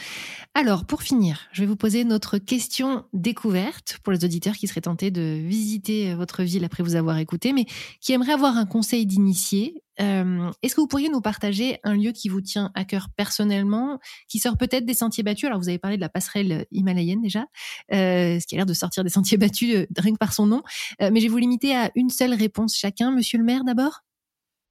Alors, 0.54 0.84
pour 0.84 1.02
finir, 1.02 1.48
je 1.52 1.62
vais 1.62 1.66
vous 1.66 1.74
poser 1.74 2.04
notre 2.04 2.36
question 2.36 3.06
découverte 3.14 3.98
pour 4.02 4.12
les 4.12 4.26
auditeurs 4.26 4.56
qui 4.56 4.66
seraient 4.66 4.82
tentés 4.82 5.10
de 5.10 5.40
visiter 5.42 6.14
votre 6.14 6.42
ville 6.42 6.66
après 6.66 6.82
vous 6.82 6.96
avoir 6.96 7.16
écouté, 7.16 7.54
mais 7.54 7.64
qui 8.02 8.12
aimeraient 8.12 8.34
avoir 8.34 8.58
un 8.58 8.66
conseil 8.66 9.06
d'initié. 9.06 9.82
Euh, 10.02 10.50
est-ce 10.62 10.74
que 10.74 10.82
vous 10.82 10.86
pourriez 10.86 11.08
nous 11.08 11.22
partager 11.22 11.78
un 11.82 11.94
lieu 11.94 12.12
qui 12.12 12.28
vous 12.28 12.42
tient 12.42 12.70
à 12.74 12.84
cœur 12.84 13.08
personnellement, 13.16 13.98
qui 14.28 14.38
sort 14.38 14.58
peut-être 14.58 14.84
des 14.84 14.92
sentiers 14.92 15.24
battus? 15.24 15.46
Alors, 15.46 15.58
vous 15.58 15.70
avez 15.70 15.78
parlé 15.78 15.96
de 15.96 16.02
la 16.02 16.10
passerelle 16.10 16.66
himalayenne 16.70 17.22
déjà, 17.22 17.46
euh, 17.94 18.38
ce 18.38 18.46
qui 18.46 18.54
a 18.54 18.58
l'air 18.58 18.66
de 18.66 18.74
sortir 18.74 19.02
des 19.02 19.08
sentiers 19.08 19.38
battus 19.38 19.74
euh, 19.74 19.86
rien 19.96 20.12
que 20.12 20.18
par 20.18 20.34
son 20.34 20.44
nom. 20.44 20.62
mais 21.00 21.20
je 21.20 21.22
vais 21.22 21.28
vous 21.28 21.38
limiter 21.38 21.74
à 21.74 21.90
une 21.94 22.10
seule 22.10 22.34
réponse 22.34 22.76
chacun. 22.76 23.12
Monsieur 23.12 23.38
le 23.38 23.44
maire, 23.44 23.64
d'abord? 23.64 24.02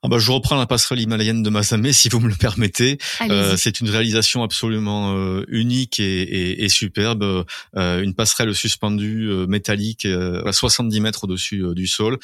Ah 0.03 0.09
bah, 0.09 0.19
je 0.19 0.31
reprends 0.31 0.55
la 0.55 0.67
passerelle 0.67 0.99
himalayenne 0.99 1.41
de 1.41 1.49
Masamé, 1.49 1.91
si 1.91 2.07
vous 2.07 2.19
me 2.19 2.29
le 2.29 2.35
permettez. 2.35 2.99
Euh, 3.31 3.57
c'est 3.57 3.79
une 3.79 3.89
réalisation 3.89 4.43
absolument 4.43 5.15
euh, 5.17 5.43
unique 5.47 5.99
et, 5.99 6.21
et, 6.21 6.63
et 6.65 6.69
superbe. 6.69 7.45
Euh, 7.75 8.01
une 8.03 8.13
passerelle 8.13 8.53
suspendue 8.53 9.27
euh, 9.27 9.47
métallique 9.47 10.05
à 10.05 10.51
70 10.51 11.01
mètres 11.01 11.23
au-dessus 11.23 11.63
du 11.73 11.87
sol, 11.87 12.19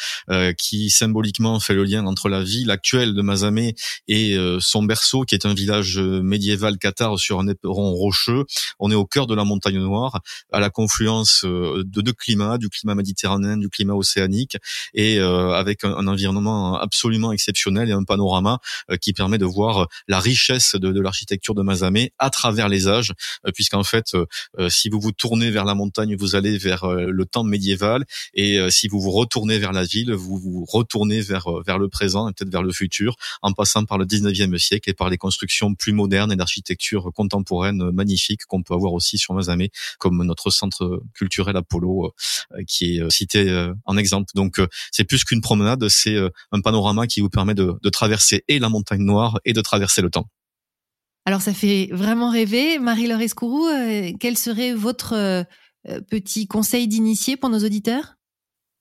qui 0.57 0.91
symboliquement 0.91 1.59
fait 1.59 1.73
le 1.73 1.83
lien 1.83 2.05
entre 2.05 2.29
la 2.29 2.43
ville 2.43 2.69
actuelle 2.69 3.15
de 3.15 3.21
Masamé 3.23 3.73
et 4.07 4.37
son 4.59 4.83
berceau, 4.83 5.23
qui 5.23 5.35
est 5.35 5.45
un 5.45 5.53
village 5.53 5.97
médiéval 5.99 6.77
cathare 6.77 7.17
sur 7.17 7.39
un 7.39 7.47
éperon 7.47 7.91
rocheux. 7.91 8.45
On 8.79 8.91
est 8.91 8.95
au 8.95 9.05
cœur 9.05 9.25
de 9.25 9.33
la 9.33 9.43
montagne 9.43 9.79
noire, 9.79 10.21
à 10.51 10.59
la 10.59 10.69
confluence 10.69 11.43
de 11.43 12.01
deux 12.01 12.13
climats, 12.13 12.57
du 12.57 12.69
climat 12.69 12.95
méditerranéen, 12.95 13.57
du 13.57 13.69
climat 13.69 13.95
océanique, 13.95 14.57
et 14.93 15.19
avec 15.19 15.83
un, 15.83 15.95
un 15.95 16.07
environnement 16.07 16.77
absolument 16.77 17.31
exceptionnel 17.31 17.62
et 17.67 17.91
un 17.91 18.03
panorama 18.03 18.59
euh, 18.89 18.97
qui 18.97 19.13
permet 19.13 19.37
de 19.37 19.45
voir 19.45 19.83
euh, 19.83 19.85
la 20.07 20.19
richesse 20.19 20.75
de, 20.75 20.99
l'architecture 20.99 21.55
de 21.55 21.61
Mazamet 21.61 22.11
à 22.19 22.29
travers 22.29 22.69
les 22.69 22.87
âges, 22.87 23.13
euh, 23.45 23.51
puisqu'en 23.53 23.83
fait, 23.83 24.15
si 24.69 24.89
vous 24.89 24.99
vous 24.99 25.11
tournez 25.11 25.49
vers 25.49 25.65
la 25.65 25.75
montagne, 25.75 26.15
vous 26.15 26.35
allez 26.35 26.57
vers 26.57 26.85
le 26.87 27.25
temps 27.25 27.43
médiéval, 27.43 28.05
et 28.33 28.59
si 28.69 28.87
vous 28.87 28.99
vous 28.99 29.11
retournez 29.11 29.59
vers 29.59 29.71
la 29.71 29.83
ville, 29.83 30.13
vous 30.13 30.37
vous 30.37 30.65
retournez 30.65 31.21
vers 31.21 31.47
vers 31.65 31.77
le 31.77 31.89
présent 31.89 32.29
et 32.29 32.33
peut-être 32.33 32.51
vers 32.51 32.63
le 32.63 32.71
futur, 32.71 33.15
en 33.41 33.53
passant 33.53 33.85
par 33.85 33.97
le 33.97 34.05
19e 34.05 34.57
siècle 34.57 34.89
et 34.89 34.93
par 34.93 35.09
les 35.09 35.17
constructions 35.17 35.73
plus 35.75 35.93
modernes 35.93 36.31
et 36.31 36.35
d'architecture 36.35 37.11
contemporaine 37.13 37.91
magnifique 37.91 38.45
qu'on 38.45 38.63
peut 38.63 38.73
avoir 38.73 38.93
aussi 38.93 39.17
sur 39.17 39.33
Mazamet, 39.33 39.71
comme 39.99 40.23
notre 40.23 40.49
centre 40.49 41.01
culturel 41.13 41.57
Apollo, 41.57 42.13
qui 42.67 42.97
est 42.97 43.09
cité 43.09 43.71
en 43.85 43.97
exemple. 43.97 44.31
Donc, 44.35 44.61
c'est 44.91 45.03
plus 45.03 45.23
qu'une 45.23 45.41
promenade, 45.41 45.87
c'est 45.89 46.17
un 46.51 46.61
panorama 46.61 47.07
qui 47.07 47.21
vous 47.21 47.29
permet 47.29 47.52
de, 47.53 47.89
traverser 47.89 48.43
et 48.47 48.59
la 48.59 48.69
montagne 48.69 49.03
noire 49.03 49.39
et 49.45 49.53
de 49.53 49.61
traverser 49.61 50.01
le 50.01 50.09
temps. 50.09 50.27
Alors 51.25 51.41
ça 51.41 51.53
fait 51.53 51.89
vraiment 51.91 52.29
rêver. 52.29 52.79
Marie-Laure 52.79 53.21
Escourou, 53.21 53.67
euh, 53.67 54.11
quel 54.19 54.37
serait 54.37 54.73
votre 54.73 55.13
euh, 55.13 55.43
petit 56.09 56.47
conseil 56.47 56.87
d'initié 56.87 57.37
pour 57.37 57.49
nos 57.49 57.59
auditeurs? 57.59 58.15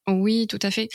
Oui, 0.08 0.48
tout 0.48 0.58
à 0.62 0.72
fait. 0.72 0.88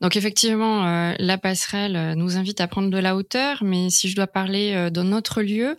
Donc 0.00 0.16
effectivement, 0.16 0.86
euh, 0.86 1.14
la 1.18 1.36
passerelle 1.36 2.14
nous 2.16 2.38
invite 2.38 2.62
à 2.62 2.68
prendre 2.68 2.88
de 2.88 2.96
la 2.96 3.14
hauteur, 3.14 3.62
mais 3.62 3.90
si 3.90 4.08
je 4.08 4.16
dois 4.16 4.26
parler 4.26 4.90
d'un 4.90 5.12
autre 5.12 5.42
lieu, 5.42 5.76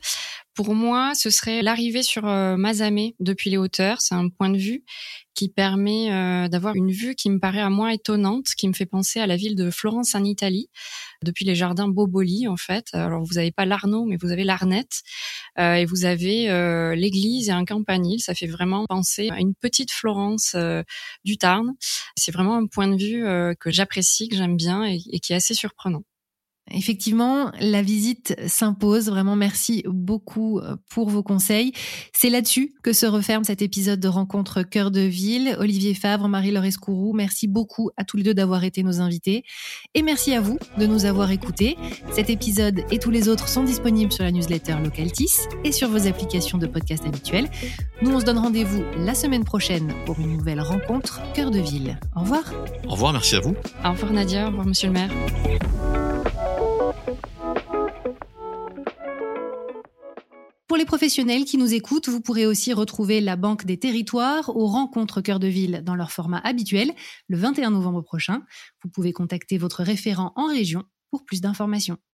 pour 0.55 0.73
moi, 0.73 1.11
ce 1.15 1.29
serait 1.29 1.61
l'arrivée 1.61 2.01
sur 2.01 2.25
euh, 2.25 2.55
Mazamé 2.55 3.15
depuis 3.19 3.49
les 3.49 3.57
hauteurs. 3.57 3.99
C'est 3.99 4.15
un 4.15 4.29
point 4.29 4.49
de 4.49 4.57
vue 4.57 4.85
qui 5.33 5.49
permet 5.49 6.13
euh, 6.13 6.47
d'avoir 6.47 6.75
une 6.75 6.91
vue 6.91 7.13
qui 7.13 7.29
me 7.29 7.39
paraît 7.39 7.59
à 7.59 7.69
moi 7.69 7.93
étonnante, 7.93 8.47
qui 8.57 8.69
me 8.69 8.73
fait 8.73 8.85
penser 8.85 9.19
à 9.19 9.27
la 9.27 9.35
ville 9.35 9.57
de 9.57 9.69
Florence 9.69 10.15
en 10.15 10.23
Italie, 10.23 10.69
depuis 11.23 11.43
les 11.43 11.55
jardins 11.55 11.89
Boboli 11.89 12.47
en 12.47 12.55
fait. 12.55 12.87
Alors 12.93 13.21
vous 13.25 13.33
n'avez 13.33 13.51
pas 13.51 13.65
l'Arnaud, 13.65 14.05
mais 14.05 14.15
vous 14.15 14.31
avez 14.31 14.45
l'Arnette, 14.45 15.01
euh, 15.59 15.73
et 15.73 15.85
vous 15.85 16.05
avez 16.05 16.47
l'église 16.95 17.49
et 17.49 17.51
un 17.51 17.65
campanile. 17.65 18.21
Ça 18.21 18.33
fait 18.33 18.47
vraiment 18.47 18.85
penser 18.87 19.29
à 19.31 19.41
une 19.41 19.55
petite 19.55 19.91
Florence 19.91 20.55
du 21.25 21.37
Tarn. 21.37 21.73
C'est 22.15 22.31
vraiment 22.31 22.55
un 22.55 22.67
point 22.67 22.87
de 22.87 22.95
vue 22.95 23.55
que 23.59 23.71
j'apprécie, 23.71 24.29
que 24.29 24.37
j'aime 24.37 24.55
bien 24.55 24.85
et 24.85 25.19
qui 25.19 25.33
est 25.33 25.35
assez 25.35 25.53
surprenant. 25.53 26.03
Effectivement, 26.71 27.51
la 27.59 27.83
visite 27.83 28.35
s'impose. 28.47 29.09
Vraiment, 29.09 29.35
merci 29.35 29.83
beaucoup 29.85 30.59
euh, 30.59 30.75
pour 30.89 31.09
vos 31.09 31.21
conseils. 31.21 31.73
C'est 32.11 32.29
là-dessus 32.29 32.73
que 32.81 32.91
se 32.91 33.05
referme 33.05 33.43
cet 33.43 33.61
épisode 33.61 33.99
de 33.99 34.07
Rencontre 34.07 34.63
Cœur 34.63 34.89
de 34.89 35.01
Ville. 35.01 35.55
Olivier 35.59 35.93
Favre, 35.93 36.27
Marie-Laure 36.27 36.65
Escourou, 36.65 37.13
merci 37.13 37.47
beaucoup 37.47 37.91
à 37.97 38.03
tous 38.03 38.17
les 38.17 38.23
deux 38.23 38.33
d'avoir 38.33 38.63
été 38.63 38.81
nos 38.81 38.99
invités. 38.99 39.43
Et 39.93 40.01
merci 40.01 40.33
à 40.33 40.41
vous 40.41 40.57
de 40.79 40.87
nous 40.87 41.05
avoir 41.05 41.29
écoutés. 41.29 41.77
Cet 42.11 42.31
épisode 42.31 42.81
et 42.89 42.97
tous 42.97 43.11
les 43.11 43.29
autres 43.29 43.47
sont 43.47 43.63
disponibles 43.63 44.11
sur 44.11 44.23
la 44.23 44.31
newsletter 44.31 44.75
Localtis 44.83 45.33
et 45.63 45.71
sur 45.71 45.89
vos 45.89 46.07
applications 46.07 46.57
de 46.57 46.65
podcast 46.65 47.05
habituelles. 47.05 47.49
Nous, 48.01 48.11
on 48.11 48.19
se 48.19 48.25
donne 48.25 48.39
rendez-vous 48.39 48.83
la 48.97 49.13
semaine 49.13 49.43
prochaine 49.43 49.93
pour 50.05 50.19
une 50.19 50.37
nouvelle 50.37 50.61
rencontre 50.61 51.21
Cœur 51.33 51.51
de 51.51 51.59
Ville. 51.59 51.99
Au 52.15 52.21
revoir. 52.21 52.51
Au 52.87 52.91
revoir, 52.91 53.13
merci 53.13 53.35
à 53.35 53.39
vous. 53.39 53.55
Au 53.83 53.91
revoir 53.91 54.13
Nadia, 54.13 54.45
au 54.45 54.47
revoir 54.47 54.65
Monsieur 54.65 54.87
le 54.87 54.93
maire. 54.93 55.11
Pour 60.67 60.77
les 60.77 60.85
professionnels 60.85 61.45
qui 61.45 61.57
nous 61.59 61.75
écoutent, 61.75 62.09
vous 62.09 62.21
pourrez 62.21 62.47
aussi 62.47 62.73
retrouver 62.73 63.21
la 63.21 63.35
Banque 63.35 63.65
des 63.65 63.77
Territoires 63.77 64.49
aux 64.55 64.65
rencontres 64.65 65.21
Cœur 65.21 65.39
de 65.39 65.45
Ville 65.45 65.83
dans 65.83 65.93
leur 65.93 66.11
format 66.11 66.39
habituel 66.39 66.91
le 67.27 67.37
21 67.37 67.69
novembre 67.69 68.01
prochain. 68.01 68.41
Vous 68.83 68.89
pouvez 68.89 69.13
contacter 69.13 69.59
votre 69.59 69.83
référent 69.83 70.33
en 70.35 70.47
région 70.47 70.83
pour 71.11 71.23
plus 71.23 71.39
d'informations. 71.39 71.97